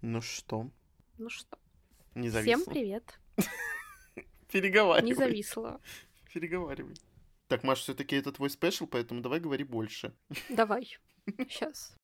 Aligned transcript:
Ну 0.00 0.20
что? 0.20 0.70
Ну 1.18 1.28
что? 1.28 1.58
Не 2.14 2.30
Всем 2.30 2.64
привет. 2.64 3.18
Переговаривай. 4.52 5.08
Не 5.08 5.14
зависло. 5.14 5.80
Переговаривай. 6.32 6.94
Так, 7.48 7.64
Маш, 7.64 7.80
все 7.80 7.94
таки 7.94 8.16
это 8.16 8.30
твой 8.30 8.50
спешл, 8.50 8.86
поэтому 8.86 9.20
давай 9.22 9.40
говори 9.40 9.64
больше. 9.64 10.14
Давай. 10.48 10.98
Сейчас. 11.26 11.96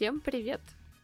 Всем 0.00 0.20
привет. 0.20 0.62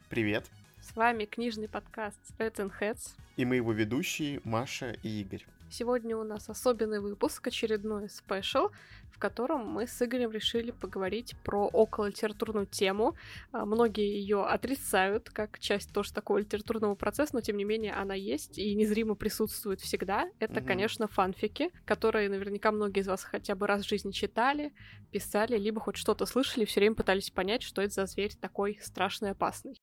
Привет. 0.09 0.47
С 0.81 0.97
вами 0.97 1.27
книжный 1.27 1.69
подкаст 1.69 2.17
Red 2.39 2.55
and 2.55 2.73
Heads. 2.81 3.11
И 3.37 3.45
мы 3.45 3.57
его 3.57 3.73
ведущие 3.73 4.41
Маша 4.43 4.97
и 5.03 5.21
Игорь. 5.21 5.45
Сегодня 5.69 6.17
у 6.17 6.23
нас 6.23 6.49
особенный 6.49 7.01
выпуск, 7.01 7.47
очередной 7.49 8.09
спешл, 8.09 8.69
в 9.11 9.19
котором 9.19 9.67
мы 9.67 9.87
с 9.87 10.01
Игорем 10.01 10.31
решили 10.31 10.71
поговорить 10.71 11.35
про 11.45 11.67
окололитературную 11.67 12.67
тему. 12.67 13.17
А, 13.53 13.65
Многие 13.67 14.07
ее 14.07 14.45
отрицают 14.45 15.29
как 15.31 15.59
часть 15.59 15.93
тоже 15.93 16.13
такого 16.13 16.39
литературного 16.39 16.95
процесса, 16.95 17.35
но 17.35 17.41
тем 17.41 17.57
не 17.57 17.65
менее 17.65 17.95
она 17.95 18.15
есть 18.15 18.59
и 18.59 18.75
незримо 18.75 19.15
присутствует 19.17 19.81
всегда. 19.81 20.31
Это, 20.39 20.61
Мгм. 20.61 20.67
конечно, 20.67 21.09
фанфики, 21.09 21.71
которые 21.85 22.29
наверняка 22.29 22.71
многие 22.71 23.01
из 23.01 23.09
вас 23.09 23.25
хотя 23.25 23.55
бы 23.55 23.67
раз 23.67 23.85
в 23.85 23.89
жизни 23.89 24.13
читали, 24.13 24.73
писали, 25.11 25.59
либо 25.59 25.81
хоть 25.81 25.97
что-то 25.97 26.27
слышали, 26.27 26.65
все 26.65 26.81
время 26.81 26.95
пытались 26.95 27.31
понять, 27.31 27.63
что 27.63 27.83
это 27.83 27.93
за 27.93 28.07
зверь 28.07 28.35
такой 28.41 28.79
страшный 28.83 29.31
и 29.31 29.33
опасный. 29.33 29.81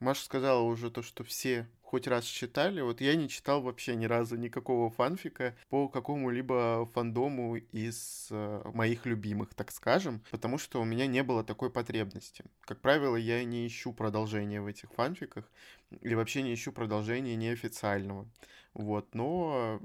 Маша 0.00 0.24
сказала 0.24 0.62
уже 0.62 0.90
то, 0.90 1.02
что 1.02 1.24
все 1.24 1.68
хоть 1.88 2.06
раз 2.06 2.24
читали. 2.24 2.82
Вот 2.82 3.00
я 3.00 3.16
не 3.16 3.30
читал 3.30 3.62
вообще 3.62 3.96
ни 3.96 4.04
разу 4.04 4.36
никакого 4.36 4.90
фанфика 4.90 5.56
по 5.70 5.88
какому-либо 5.88 6.86
фандому 6.92 7.56
из 7.56 8.28
э, 8.30 8.62
моих 8.74 9.06
любимых, 9.06 9.54
так 9.54 9.70
скажем, 9.70 10.22
потому 10.30 10.58
что 10.58 10.82
у 10.82 10.84
меня 10.84 11.06
не 11.06 11.22
было 11.22 11.42
такой 11.42 11.70
потребности. 11.70 12.44
Как 12.60 12.82
правило, 12.82 13.16
я 13.16 13.42
не 13.42 13.66
ищу 13.66 13.94
продолжения 13.94 14.60
в 14.60 14.66
этих 14.66 14.92
фанфиках 14.92 15.50
или 16.02 16.14
вообще 16.14 16.42
не 16.42 16.52
ищу 16.52 16.72
продолжения 16.72 17.36
неофициального. 17.36 18.28
Вот, 18.74 19.14
но 19.14 19.80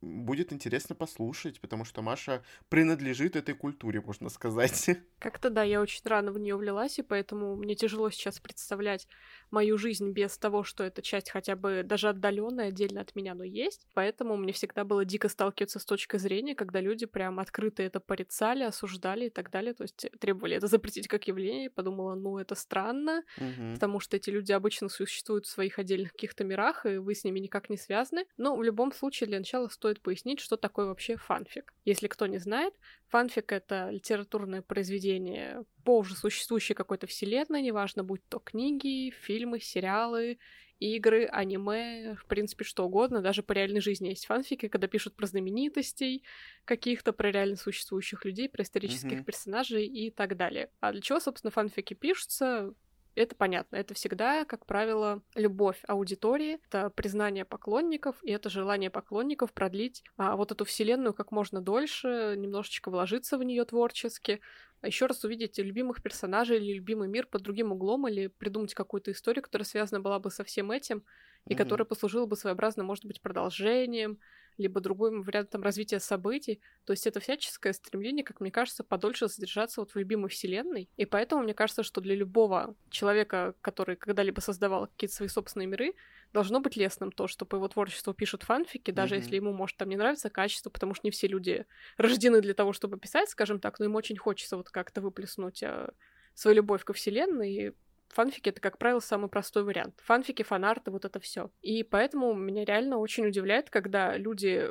будет 0.00 0.52
интересно 0.52 0.94
послушать, 0.94 1.60
потому 1.60 1.84
что 1.84 2.02
Маша 2.02 2.42
принадлежит 2.68 3.36
этой 3.36 3.54
культуре, 3.54 4.00
можно 4.00 4.28
сказать. 4.28 4.90
Как-то 5.18 5.50
да, 5.50 5.62
я 5.62 5.80
очень 5.80 6.02
рано 6.04 6.32
в 6.32 6.38
нее 6.38 6.56
влилась, 6.56 6.98
и 6.98 7.02
поэтому 7.02 7.56
мне 7.56 7.74
тяжело 7.74 8.10
сейчас 8.10 8.38
представлять 8.38 9.08
мою 9.50 9.78
жизнь 9.78 10.10
без 10.12 10.36
того, 10.38 10.62
что 10.64 10.84
эта 10.84 11.02
часть 11.02 11.30
хотя 11.30 11.56
бы 11.56 11.82
даже 11.84 12.08
отдаленная, 12.08 12.68
отдельно 12.68 13.00
от 13.00 13.14
меня, 13.14 13.34
но 13.34 13.44
есть. 13.44 13.86
Поэтому 13.94 14.36
мне 14.36 14.52
всегда 14.52 14.84
было 14.84 15.04
дико 15.04 15.28
сталкиваться 15.28 15.78
с 15.78 15.84
точкой 15.84 16.18
зрения, 16.18 16.54
когда 16.54 16.80
люди 16.80 17.06
прям 17.06 17.40
открыто 17.40 17.82
это 17.82 18.00
порицали, 18.00 18.62
осуждали 18.64 19.26
и 19.26 19.30
так 19.30 19.50
далее. 19.50 19.74
То 19.74 19.84
есть 19.84 20.06
требовали 20.20 20.56
это 20.56 20.66
запретить 20.66 21.08
как 21.08 21.26
явление. 21.28 21.70
Подумала, 21.70 22.14
ну 22.14 22.38
это 22.38 22.54
странно, 22.54 23.22
Мгм. 23.36 23.80
потому 23.80 24.00
что 24.00 24.16
эти 24.16 24.30
люди 24.30 24.52
обычно 24.52 24.88
существуют 24.88 25.46
в 25.46 25.50
своих 25.50 25.78
отдельных 25.78 26.12
каких-то 26.12 26.44
мирах, 26.44 26.86
и 26.86 26.96
вы 26.98 27.14
с 27.14 27.24
ними 27.24 27.38
никак 27.40 27.70
не 27.70 27.76
связаны. 27.76 28.26
Но 28.36 28.56
в 28.56 28.62
любом 28.62 28.92
случае 28.92 29.28
для 29.28 29.38
начала 29.38 29.68
стоит 29.68 30.00
пояснить, 30.02 30.40
что 30.40 30.56
такое 30.56 30.86
вообще 30.86 31.16
фанфик. 31.16 31.74
Если 31.84 32.08
кто 32.08 32.26
не 32.26 32.38
знает, 32.38 32.74
фанфик— 33.08 33.52
это 33.54 33.90
литературное 33.90 34.62
произведение 34.62 35.64
по 35.84 35.98
уже 35.98 36.14
существующей 36.16 36.74
какой-то 36.74 37.06
вселенной, 37.06 37.62
неважно, 37.62 38.04
будь 38.04 38.22
то 38.28 38.38
книги, 38.40 39.10
фильмы, 39.10 39.60
сериалы, 39.60 40.38
игры, 40.78 41.26
аниме, 41.26 42.14
в 42.16 42.26
принципе, 42.26 42.64
что 42.64 42.84
угодно, 42.86 43.20
даже 43.22 43.42
по 43.42 43.52
реальной 43.52 43.80
жизни 43.80 44.08
есть 44.08 44.26
фанфики, 44.26 44.68
когда 44.68 44.86
пишут 44.88 45.16
про 45.16 45.26
знаменитостей 45.26 46.24
каких-то, 46.64 47.12
про 47.12 47.30
реально 47.32 47.56
существующих 47.56 48.24
людей, 48.24 48.48
про 48.48 48.62
исторических 48.62 49.22
Мгм. 49.22 49.24
персонажей 49.24 49.86
и 49.86 50.10
так 50.10 50.36
далее. 50.36 50.70
А 50.80 50.92
для 50.92 51.00
чего, 51.00 51.20
собственно, 51.20 51.50
фанфики 51.50 51.94
пишутся? 51.94 52.72
Это 53.18 53.34
понятно. 53.34 53.74
Это 53.76 53.94
всегда, 53.94 54.44
как 54.44 54.64
правило, 54.64 55.22
любовь 55.34 55.80
аудитории, 55.88 56.60
это 56.66 56.88
признание 56.90 57.44
поклонников, 57.44 58.22
и 58.22 58.30
это 58.30 58.48
желание 58.48 58.90
поклонников 58.90 59.52
продлить 59.52 60.04
а, 60.16 60.36
вот 60.36 60.52
эту 60.52 60.64
вселенную 60.64 61.14
как 61.14 61.32
можно 61.32 61.60
дольше, 61.60 62.34
немножечко 62.36 62.90
вложиться 62.90 63.36
в 63.36 63.42
нее 63.42 63.64
творчески, 63.64 64.40
а 64.82 64.86
еще 64.86 65.06
раз 65.06 65.24
увидеть 65.24 65.58
любимых 65.58 66.00
персонажей 66.00 66.58
или 66.58 66.74
любимый 66.74 67.08
мир 67.08 67.26
под 67.26 67.42
другим 67.42 67.72
углом, 67.72 68.06
или 68.06 68.28
придумать 68.28 68.74
какую-то 68.74 69.10
историю, 69.10 69.42
которая 69.42 69.66
связана 69.66 70.00
была 70.00 70.20
бы 70.20 70.30
со 70.30 70.44
всем 70.44 70.70
этим, 70.70 71.04
и 71.48 71.54
Мгм. 71.54 71.56
которая 71.56 71.86
послужила 71.86 72.26
бы 72.26 72.36
своеобразно, 72.36 72.84
может 72.84 73.04
быть, 73.04 73.20
продолжением, 73.20 74.20
либо 74.58 74.80
другим 74.80 75.22
вариантом 75.22 75.62
развития 75.62 76.00
событий. 76.00 76.60
То 76.84 76.92
есть 76.92 77.06
это 77.06 77.20
всяческое 77.20 77.72
стремление, 77.72 78.24
как 78.24 78.40
мне 78.40 78.50
кажется, 78.50 78.84
подольше 78.84 79.28
задержаться 79.28 79.80
вот 79.80 79.92
в 79.92 79.96
любимой 79.96 80.28
вселенной. 80.30 80.90
И 80.96 81.06
поэтому 81.06 81.42
мне 81.42 81.54
кажется, 81.54 81.82
что 81.82 82.00
для 82.00 82.14
любого 82.14 82.76
человека, 82.90 83.54
который 83.62 83.96
когда-либо 83.96 84.40
создавал 84.40 84.88
какие-то 84.88 85.14
свои 85.14 85.28
собственные 85.28 85.68
миры, 85.68 85.94
должно 86.32 86.60
быть 86.60 86.76
лестным 86.76 87.12
то, 87.12 87.26
что 87.26 87.46
по 87.46 87.56
его 87.56 87.68
творчеству 87.68 88.12
пишут 88.12 88.42
фанфики, 88.42 88.90
даже 88.90 89.14
Мгм. 89.14 89.22
если 89.22 89.36
ему, 89.36 89.52
может, 89.52 89.76
там 89.78 89.88
не 89.88 89.96
нравится 89.96 90.28
качество, 90.30 90.70
потому 90.70 90.94
что 90.94 91.06
не 91.06 91.10
все 91.10 91.26
люди 91.26 91.66
рождены 91.96 92.40
для 92.40 92.54
того, 92.54 92.72
чтобы 92.72 92.98
писать, 92.98 93.30
скажем 93.30 93.60
так, 93.60 93.78
но 93.78 93.86
им 93.86 93.94
очень 93.94 94.18
хочется 94.18 94.56
вот 94.56 94.68
как-то 94.70 95.00
выплеснуть 95.00 95.62
а, 95.62 95.92
свою 96.34 96.56
любовь 96.56 96.84
ко 96.84 96.92
вселенной, 96.92 97.52
и 97.52 97.72
Фанфики 98.10 98.48
это, 98.48 98.60
как 98.60 98.78
правило, 98.78 99.00
самый 99.00 99.28
простой 99.28 99.64
вариант. 99.64 99.94
Фанфики, 100.04 100.42
фанарты, 100.42 100.90
вот 100.90 101.04
это 101.04 101.20
все. 101.20 101.50
И 101.62 101.82
поэтому 101.82 102.32
меня 102.34 102.64
реально 102.64 102.98
очень 102.98 103.26
удивляет, 103.26 103.70
когда 103.70 104.16
люди 104.16 104.68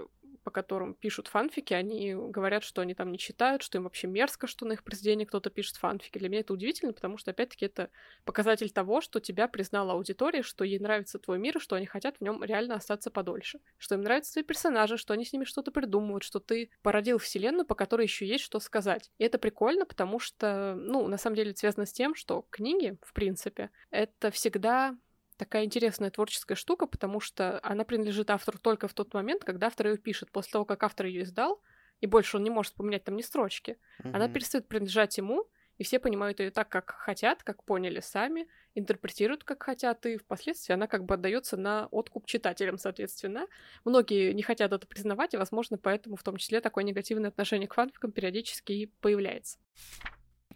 по 0.47 0.51
которым 0.51 0.93
пишут 0.93 1.27
фанфики, 1.27 1.73
они 1.73 2.15
говорят, 2.15 2.63
что 2.63 2.81
они 2.81 2.93
там 2.93 3.11
не 3.11 3.17
читают, 3.17 3.63
что 3.63 3.79
им 3.79 3.83
вообще 3.83 4.07
мерзко, 4.07 4.47
что 4.47 4.65
на 4.65 4.71
их 4.71 4.83
произведении 4.85 5.25
кто-то 5.25 5.49
пишет 5.49 5.75
фанфики. 5.75 6.19
Для 6.19 6.29
меня 6.29 6.39
это 6.39 6.53
удивительно, 6.53 6.93
потому 6.93 7.17
что, 7.17 7.31
опять-таки, 7.31 7.65
это 7.65 7.89
показатель 8.23 8.71
того, 8.71 9.01
что 9.01 9.19
тебя 9.19 9.49
признала 9.49 9.91
аудитория, 9.91 10.43
что 10.43 10.63
ей 10.63 10.79
нравится 10.79 11.19
твой 11.19 11.37
мир, 11.37 11.57
и 11.57 11.59
что 11.59 11.75
они 11.75 11.85
хотят 11.85 12.15
в 12.15 12.21
нем 12.21 12.45
реально 12.45 12.75
остаться 12.75 13.11
подольше. 13.11 13.59
Что 13.77 13.95
им 13.95 14.03
нравятся 14.03 14.35
твои 14.35 14.45
персонажи, 14.45 14.95
что 14.95 15.13
они 15.13 15.25
с 15.25 15.33
ними 15.33 15.43
что-то 15.43 15.71
придумывают, 15.71 16.23
что 16.23 16.39
ты 16.39 16.69
породил 16.81 17.17
вселенную, 17.17 17.65
по 17.65 17.75
которой 17.75 18.03
еще 18.03 18.25
есть 18.25 18.45
что 18.45 18.61
сказать. 18.61 19.11
И 19.17 19.25
это 19.25 19.39
прикольно, 19.39 19.85
потому 19.85 20.17
что, 20.17 20.75
ну, 20.77 21.09
на 21.09 21.17
самом 21.17 21.35
деле 21.35 21.51
это 21.51 21.59
связано 21.59 21.85
с 21.85 21.91
тем, 21.91 22.15
что 22.15 22.47
книги, 22.51 22.97
в 23.01 23.11
принципе, 23.11 23.69
это 23.91 24.31
всегда 24.31 24.95
такая 25.37 25.65
интересная 25.65 26.11
творческая 26.11 26.55
штука, 26.55 26.87
потому 26.87 27.19
что 27.19 27.59
она 27.63 27.83
принадлежит 27.85 28.29
автору 28.29 28.57
только 28.59 28.87
в 28.87 28.93
тот 28.93 29.13
момент, 29.13 29.43
когда 29.43 29.67
автор 29.67 29.87
ее 29.87 29.97
пишет. 29.97 30.31
После 30.31 30.51
того, 30.51 30.65
как 30.65 30.83
автор 30.83 31.05
ее 31.05 31.23
издал, 31.23 31.61
и 32.01 32.07
больше 32.07 32.37
он 32.37 32.43
не 32.43 32.49
может 32.49 32.73
поменять 32.73 33.03
там 33.03 33.15
ни 33.15 33.21
строчки, 33.21 33.77
она 34.11 34.27
Мгм. 34.27 34.33
перестает 34.33 34.67
принадлежать 34.67 35.17
ему, 35.17 35.47
и 35.77 35.83
все 35.83 35.99
понимают 35.99 36.39
ее 36.39 36.49
так, 36.51 36.69
как 36.69 36.89
хотят, 36.91 37.43
как 37.43 37.63
поняли 37.63 37.99
сами, 37.99 38.47
интерпретируют, 38.73 39.43
как 39.43 39.61
хотят, 39.63 40.05
и 40.07 40.17
впоследствии 40.17 40.73
она 40.73 40.87
как 40.87 41.05
бы 41.05 41.13
отдается 41.15 41.55
на 41.55 41.87
откуп 41.91 42.25
читателям, 42.25 42.77
соответственно. 42.79 43.47
Многие 43.85 44.33
не 44.33 44.41
хотят 44.41 44.71
это 44.71 44.87
признавать, 44.87 45.33
и, 45.35 45.37
возможно, 45.37 45.77
поэтому 45.77 46.15
в 46.15 46.23
том 46.23 46.37
числе 46.37 46.61
такое 46.61 46.83
негативное 46.83 47.29
отношение 47.29 47.67
к 47.67 47.75
фанфикам 47.75 48.11
периодически 48.11 48.71
и 48.71 48.85
появляется. 48.87 49.59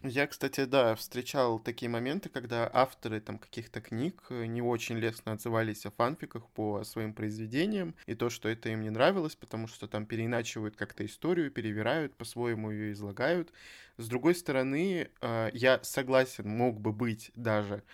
Я, 0.04 0.26
кстати, 0.26 0.64
да, 0.64 0.96
встречал 0.96 1.60
такие 1.60 1.88
моменты, 1.88 2.28
когда 2.28 2.68
авторы 2.72 3.20
там 3.20 3.38
каких-то 3.38 3.80
книг 3.80 4.20
э, 4.30 4.46
не 4.46 4.60
очень 4.60 4.98
лестно 4.98 5.32
отзывались 5.32 5.86
о 5.86 5.92
фанфиках 5.92 6.48
по 6.50 6.82
своим 6.82 7.14
произведениям, 7.14 7.94
и 8.06 8.16
то, 8.16 8.28
что 8.28 8.48
это 8.48 8.68
им 8.70 8.80
не 8.82 8.90
нравилось, 8.90 9.36
потому 9.36 9.68
что 9.68 9.86
там 9.86 10.04
переиначивают 10.06 10.74
как-то 10.74 11.06
историю, 11.06 11.52
перевирают, 11.52 12.16
по-своему 12.16 12.72
ее 12.72 12.92
излагают. 12.92 13.52
С 13.96 14.08
другой 14.08 14.34
стороны, 14.34 15.08
э, 15.20 15.50
я 15.52 15.78
согласен, 15.84 16.48
мог 16.48 16.80
бы 16.80 16.92
быть 16.92 17.30
даже 17.36 17.84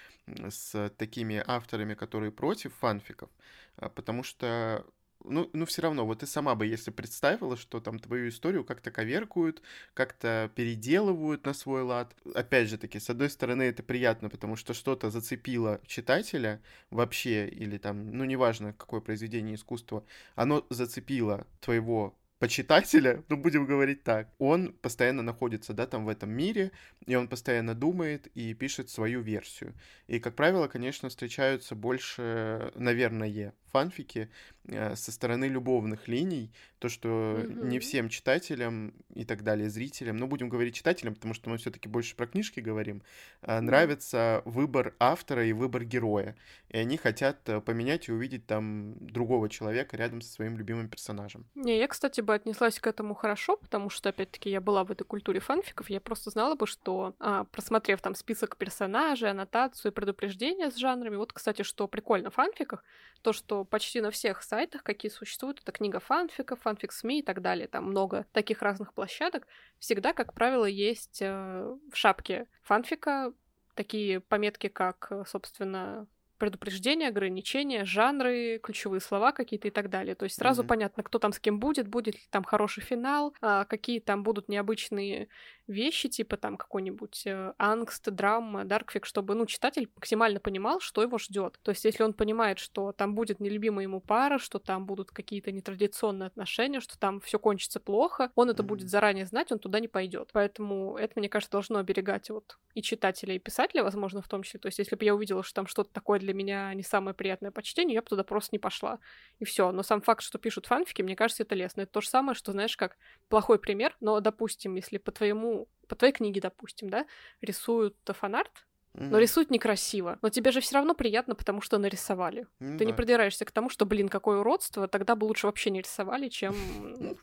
с 0.49 0.91
такими 0.97 1.43
авторами, 1.47 1.93
которые 1.93 2.33
против 2.33 2.73
фанфиков, 2.75 3.29
а, 3.77 3.91
потому 3.91 4.23
что 4.23 4.87
ну, 5.25 5.51
ну 5.53 5.67
все 5.67 5.83
равно, 5.83 6.07
вот 6.07 6.21
ты 6.21 6.27
сама 6.27 6.55
бы, 6.55 6.67
если 6.67 6.91
представила, 6.91 7.57
что 7.57 7.81
там 7.81 7.99
твою 7.99 8.29
историю 8.29 8.65
как-то 8.65 8.91
коверкуют, 8.91 9.63
как-то 9.95 10.51
переделывают 10.55 11.45
на 11.45 11.55
свой 11.55 11.83
лад. 11.83 12.15
Опять 12.35 12.69
же 12.69 12.79
таки, 12.79 12.99
с 13.01 13.11
одной 13.11 13.31
стороны, 13.31 13.63
это 13.63 13.83
приятно, 13.83 14.29
потому 14.29 14.57
что 14.57 14.75
что-то 14.75 15.11
зацепило 15.11 15.81
читателя 15.87 16.61
вообще, 16.91 17.49
или 17.49 17.79
там, 17.79 18.13
ну, 18.13 18.25
неважно, 18.25 18.73
какое 18.73 19.01
произведение 19.01 19.57
искусства, 19.57 20.05
оно 20.35 20.67
зацепило 20.71 21.47
твоего 21.61 22.15
почитателя, 22.39 23.25
ну, 23.29 23.37
будем 23.37 23.67
говорить 23.67 24.03
так, 24.05 24.29
он 24.39 24.73
постоянно 24.73 25.23
находится, 25.23 25.73
да, 25.73 25.87
там 25.87 26.05
в 26.05 26.09
этом 26.09 26.31
мире, 26.31 26.73
и 27.07 27.15
он 27.15 27.29
постоянно 27.29 27.75
думает 27.75 28.29
и 28.35 28.55
пишет 28.55 28.91
свою 28.91 29.21
версию. 29.21 29.75
И, 30.07 30.21
как 30.21 30.37
правило, 30.37 30.69
конечно, 30.69 31.09
встречаются 31.09 31.75
больше, 31.75 32.73
наверное, 32.75 33.53
фанфики 33.73 34.31
э, 34.67 34.97
со 34.97 35.13
стороны 35.13 35.47
любовных 35.47 36.09
линий, 36.09 36.53
то, 36.79 36.89
что 36.89 37.09
mm-hmm. 37.09 37.67
не 37.67 37.79
всем 37.79 38.09
читателям 38.09 38.95
и 39.15 39.25
так 39.25 39.43
далее, 39.43 39.69
зрителям, 39.69 40.17
ну, 40.17 40.27
будем 40.27 40.49
говорить 40.49 40.75
читателям, 40.75 41.15
потому 41.15 41.35
что 41.35 41.51
мы 41.51 41.57
все-таки 41.57 41.89
больше 41.89 42.17
про 42.17 42.27
книжки 42.27 42.61
говорим, 42.61 43.03
mm-hmm. 43.43 43.61
нравится 43.61 44.43
выбор 44.45 44.95
автора 44.99 45.47
и 45.47 45.53
выбор 45.53 45.85
героя. 45.85 46.37
И 46.69 46.79
они 46.79 46.97
хотят 46.97 47.49
э, 47.49 47.61
поменять 47.61 48.09
и 48.09 48.13
увидеть 48.13 48.47
там 48.47 48.95
другого 49.01 49.49
человека 49.49 49.97
рядом 49.97 50.21
со 50.21 50.33
своим 50.33 50.57
любимым 50.57 50.89
персонажем. 50.89 51.47
Не, 51.55 51.79
я, 51.79 51.89
кстати, 51.89 52.21
бы 52.21 52.35
отнеслась 52.35 52.79
к 52.79 52.87
этому 52.87 53.15
хорошо, 53.15 53.57
потому 53.57 53.91
что, 53.91 54.11
опять-таки, 54.11 54.51
я 54.51 54.61
была 54.61 54.85
в 54.85 54.91
этой 54.91 55.05
культуре 55.05 55.41
фанфиков, 55.41 55.91
я 55.91 56.01
просто 56.01 56.31
знала 56.31 56.55
бы, 56.55 56.67
что, 56.67 57.15
а, 57.19 57.45
просмотрев 57.45 58.01
там 58.01 58.15
список 58.15 58.57
персонажей, 58.57 59.31
аннотацию 59.31 59.93
предупреждения 59.93 60.71
с 60.71 60.77
жанрами, 60.77 61.17
вот, 61.17 61.33
кстати, 61.33 61.63
что 61.63 61.89
прикольно 61.89 62.31
в 62.31 62.35
фанфиках, 62.35 62.85
то, 63.23 63.33
что 63.33 63.58
почти 63.65 64.01
на 64.01 64.11
всех 64.11 64.43
сайтах, 64.43 64.83
какие 64.83 65.11
существуют, 65.11 65.61
это 65.61 65.73
книга 65.73 66.01
фанфиков, 66.01 66.61
Fanfics.me 66.61 67.21
и 67.21 67.23
так 67.23 67.43
далее, 67.43 67.69
там 67.69 67.85
много 67.85 68.27
таких 68.33 68.63
разных 68.63 68.93
площадок, 68.95 69.47
всегда, 69.79 70.13
как 70.13 70.35
правило, 70.35 70.65
есть 70.65 71.23
э, 71.23 71.77
в 71.93 71.97
шапке 71.97 72.47
фанфика 72.63 73.33
такие 73.75 74.21
пометки, 74.21 74.69
как, 74.69 75.13
собственно, 75.27 76.07
предупреждения, 76.39 77.09
ограничения, 77.09 77.85
жанры, 77.85 78.59
ключевые 78.63 79.01
слова 79.01 79.33
какие-то 79.33 79.69
и 79.69 79.71
так 79.71 79.91
далее. 79.91 80.15
То 80.15 80.25
есть 80.25 80.37
сразу 80.37 80.63
mm-hmm. 80.63 80.67
понятно, 80.67 81.03
кто 81.03 81.19
там 81.19 81.33
с 81.33 81.41
кем 81.41 81.59
будет, 81.59 81.89
будет 81.89 82.15
ли 82.15 82.21
там 82.31 82.45
хороший 82.45 82.83
финал, 82.83 83.35
а, 83.41 83.65
какие 83.65 84.01
там 84.01 84.23
будут 84.23 84.49
необычные 84.49 85.29
вещи, 85.69 86.09
типа 86.09 86.37
там 86.37 86.57
какой-нибудь 86.57 87.27
э, 87.27 87.53
ангст, 87.59 88.11
драма, 88.11 88.65
darkfic, 88.65 89.05
чтобы, 89.05 89.35
ну, 89.35 89.47
читатель 89.47 89.89
максимально 89.95 90.41
понимал, 90.41 90.81
что 90.81 91.03
его 91.03 91.19
ждет. 91.19 91.59
То 91.63 91.71
есть 91.71 91.85
если 91.85 92.03
он 92.03 92.15
понимает, 92.15 92.59
что 92.59 92.93
там 92.93 93.15
будет 93.15 93.39
нелюбимая 93.39 93.85
ему 93.85 94.01
пара, 94.01 94.39
что 94.39 94.59
там 94.59 94.87
будут 94.87 95.11
какие-то 95.11 95.53
нетрадиционные 95.53 96.29
отношения, 96.29 96.81
что 96.81 96.99
там 96.99 97.21
все 97.21 97.39
кончится 97.39 97.81
плохо, 97.81 98.33
он 98.35 98.49
это 98.49 98.63
mm-hmm. 98.63 98.67
будет 98.67 98.89
заранее 98.89 99.27
знать, 99.27 99.53
он 99.53 99.59
туда 99.59 99.79
не 99.79 99.89
пойдет. 99.89 100.31
Поэтому 100.33 100.97
это, 100.97 101.13
мне 101.17 101.29
кажется, 101.29 101.53
должно 101.53 101.79
оберегать 101.79 102.31
вот 102.31 102.59
и 102.75 102.83
читателя, 102.83 103.35
и 103.35 103.39
писателя, 103.39 103.85
возможно, 103.85 104.23
в 104.23 104.29
том 104.29 104.43
числе. 104.43 104.61
То 104.61 104.69
есть 104.69 104.79
если 104.79 104.97
бы 104.97 105.05
я 105.05 105.15
увидела, 105.15 105.43
что 105.43 105.55
там 105.55 105.67
что-то 105.67 105.93
такое 105.93 106.19
для 106.19 106.28
меня 106.33 106.73
не 106.75 106.83
самое 106.83 107.15
приятное 107.15 107.51
по 107.51 107.63
чтению, 107.63 107.95
я 107.95 108.03
бы 108.03 108.09
туда 108.09 108.25
просто 108.25 108.51
не 108.53 108.59
пошла. 108.59 108.99
И 109.39 109.45
все. 109.45 109.73
Но 109.73 109.83
сам 109.83 110.01
факт, 110.01 110.23
что 110.23 110.39
пишут 110.39 110.67
фанфики, 110.67 111.03
мне 111.03 111.17
кажется, 111.17 111.43
это 111.43 111.55
лестно. 111.55 111.83
Это 111.83 111.93
то 111.93 112.01
же 112.01 112.09
самое, 112.09 112.35
что, 112.35 112.53
знаешь, 112.53 112.77
как 112.77 112.97
плохой 113.29 113.59
пример, 113.59 113.97
но, 114.01 114.21
допустим, 114.21 114.75
если 114.75 114.99
по 114.99 115.13
твоему, 115.13 115.69
по 115.89 115.97
твоей 115.97 116.13
книге, 116.13 116.41
допустим, 116.41 116.91
да, 116.91 117.07
рисуют 117.41 117.97
фанарт. 118.05 118.65
Но 118.95 119.19
рисуют 119.19 119.51
некрасиво. 119.51 120.19
Но 120.23 120.29
тебе 120.29 120.51
же 120.51 120.61
все 120.61 120.75
равно 120.75 120.93
приятно, 120.93 121.37
потому 121.37 121.61
что 121.61 121.79
нарисовали. 121.79 122.49
Mm-hmm. 122.59 122.79
Ты 122.79 122.85
не 122.85 122.93
придираешься 122.93 123.45
к 123.45 123.53
тому, 123.53 123.71
что, 123.71 123.87
блин, 123.87 124.09
какое 124.09 124.39
уродство, 124.41 124.89
тогда 124.89 125.15
бы 125.15 125.25
лучше 125.25 125.47
вообще 125.47 125.71
не 125.71 125.83
рисовали, 125.83 126.29
чем 126.29 126.57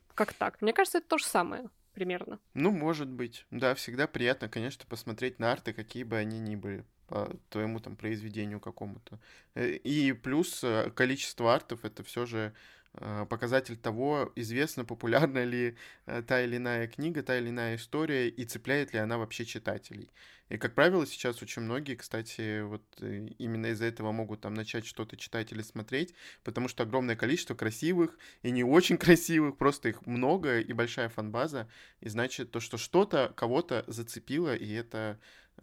как 0.14 0.32
так. 0.32 0.62
Мне 0.62 0.72
кажется, 0.72 1.00
это 1.00 1.08
то 1.10 1.18
же 1.18 1.26
самое 1.26 1.70
примерно. 1.96 2.40
Ну, 2.54 2.72
может 2.72 3.10
быть. 3.10 3.46
Да, 3.50 3.74
всегда 3.74 4.06
приятно, 4.06 4.50
конечно, 4.50 4.86
посмотреть 4.88 5.40
на 5.40 5.52
арты, 5.52 5.74
какие 5.74 6.04
бы 6.04 6.18
они 6.18 6.40
ни 6.40 6.56
были 6.56 6.84
по 7.08 7.32
твоему 7.50 7.80
там 7.80 7.96
произведению 7.96 8.60
какому-то. 8.60 9.20
Э, 9.56 9.70
и 9.70 10.12
плюс 10.14 10.64
э, 10.64 10.92
количество 10.94 11.54
артов 11.54 11.86
это 11.86 12.04
все 12.04 12.26
же 12.26 12.54
показатель 13.30 13.78
того, 13.78 14.32
известна, 14.36 14.86
популярна 14.86 15.44
ли 15.44 15.78
та 16.06 16.42
или 16.42 16.58
иная 16.58 16.88
книга, 16.88 17.24
та 17.24 17.38
или 17.38 17.50
иная 17.50 17.76
история, 17.76 18.30
и 18.30 18.46
цепляет 18.46 18.94
ли 18.94 19.00
она 19.00 19.18
вообще 19.18 19.46
читателей. 19.46 20.10
И, 20.50 20.58
как 20.58 20.76
правило, 20.76 21.08
сейчас 21.08 21.42
очень 21.42 21.64
многие, 21.64 21.96
кстати, 21.96 22.62
вот 22.62 22.84
именно 23.02 23.68
из-за 23.68 23.86
этого 23.86 24.12
могут 24.12 24.42
там 24.42 24.54
начать 24.54 24.86
что-то 24.86 25.18
читать 25.18 25.52
или 25.52 25.64
смотреть, 25.64 26.14
потому 26.44 26.68
что 26.68 26.84
огромное 26.84 27.16
количество 27.16 27.56
красивых 27.56 28.18
и 28.44 28.52
не 28.52 28.64
очень 28.64 28.98
красивых, 29.00 29.58
просто 29.58 29.90
их 29.90 30.06
много 30.06 30.60
и 30.60 30.72
большая 30.72 31.10
фанбаза, 31.10 31.68
и 32.00 32.10
значит 32.10 32.52
то, 32.52 32.60
что 32.60 32.78
что-то 32.78 33.34
кого-то 33.36 33.84
зацепило, 33.88 34.56
и 34.56 34.72
это 34.72 35.20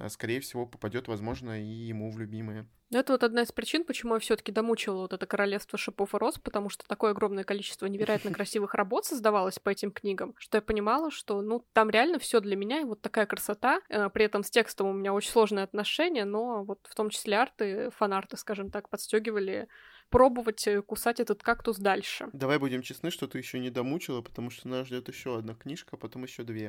скорее 0.09 0.41
всего, 0.41 0.67
попадет, 0.67 1.09
возможно, 1.09 1.61
и 1.61 1.65
ему 1.65 2.11
в 2.11 2.19
любимые. 2.19 2.67
Ну, 2.93 2.99
это 2.99 3.13
вот 3.13 3.23
одна 3.23 3.43
из 3.43 3.53
причин, 3.53 3.85
почему 3.85 4.15
я 4.15 4.21
все-таки 4.21 4.53
домучила 4.53 4.99
вот 5.01 5.15
это 5.15 5.25
королевство 5.25 5.79
шипов 5.79 6.15
и 6.15 6.19
роз, 6.19 6.39
потому 6.39 6.69
что 6.69 6.87
такое 6.87 7.13
огромное 7.13 7.43
количество 7.43 7.87
невероятно 7.87 8.31
красивых 8.35 8.75
работ 8.75 9.07
создавалось 9.07 9.59
по 9.59 9.71
этим 9.71 9.91
книгам, 9.91 10.35
что 10.37 10.59
я 10.59 10.63
понимала, 10.63 11.11
что, 11.11 11.41
ну, 11.41 11.65
там 11.73 11.89
реально 11.89 12.19
все 12.19 12.41
для 12.41 12.55
меня, 12.55 12.81
и 12.81 12.85
вот 12.85 13.01
такая 13.01 13.25
красота. 13.25 13.81
Э, 13.89 14.11
при 14.11 14.27
этом 14.27 14.45
с 14.45 14.51
текстом 14.51 14.89
у 14.89 14.93
меня 14.93 15.15
очень 15.15 15.31
сложные 15.31 15.65
отношения, 15.65 16.27
но 16.27 16.65
вот 16.65 16.81
в 16.87 16.95
том 16.95 17.09
числе 17.09 17.39
арты, 17.39 17.91
фанарты, 17.97 18.37
скажем 18.37 18.71
так, 18.71 18.91
подстегивали 18.91 19.69
пробовать 20.11 20.67
э, 20.67 20.83
кусать 20.83 21.19
этот 21.19 21.43
кактус 21.43 21.79
дальше. 21.79 22.29
Давай 22.35 22.59
будем 22.59 22.83
честны, 22.83 23.11
что 23.11 23.27
ты 23.27 23.39
еще 23.39 23.59
не 23.59 23.71
домучила, 23.71 24.21
потому 24.21 24.51
что 24.51 24.69
нас 24.69 24.87
ждет 24.87 25.09
еще 25.09 25.39
одна 25.39 25.55
книжка, 25.55 25.97
а 25.97 25.97
потом 25.97 26.25
еще 26.25 26.43
две. 26.43 26.69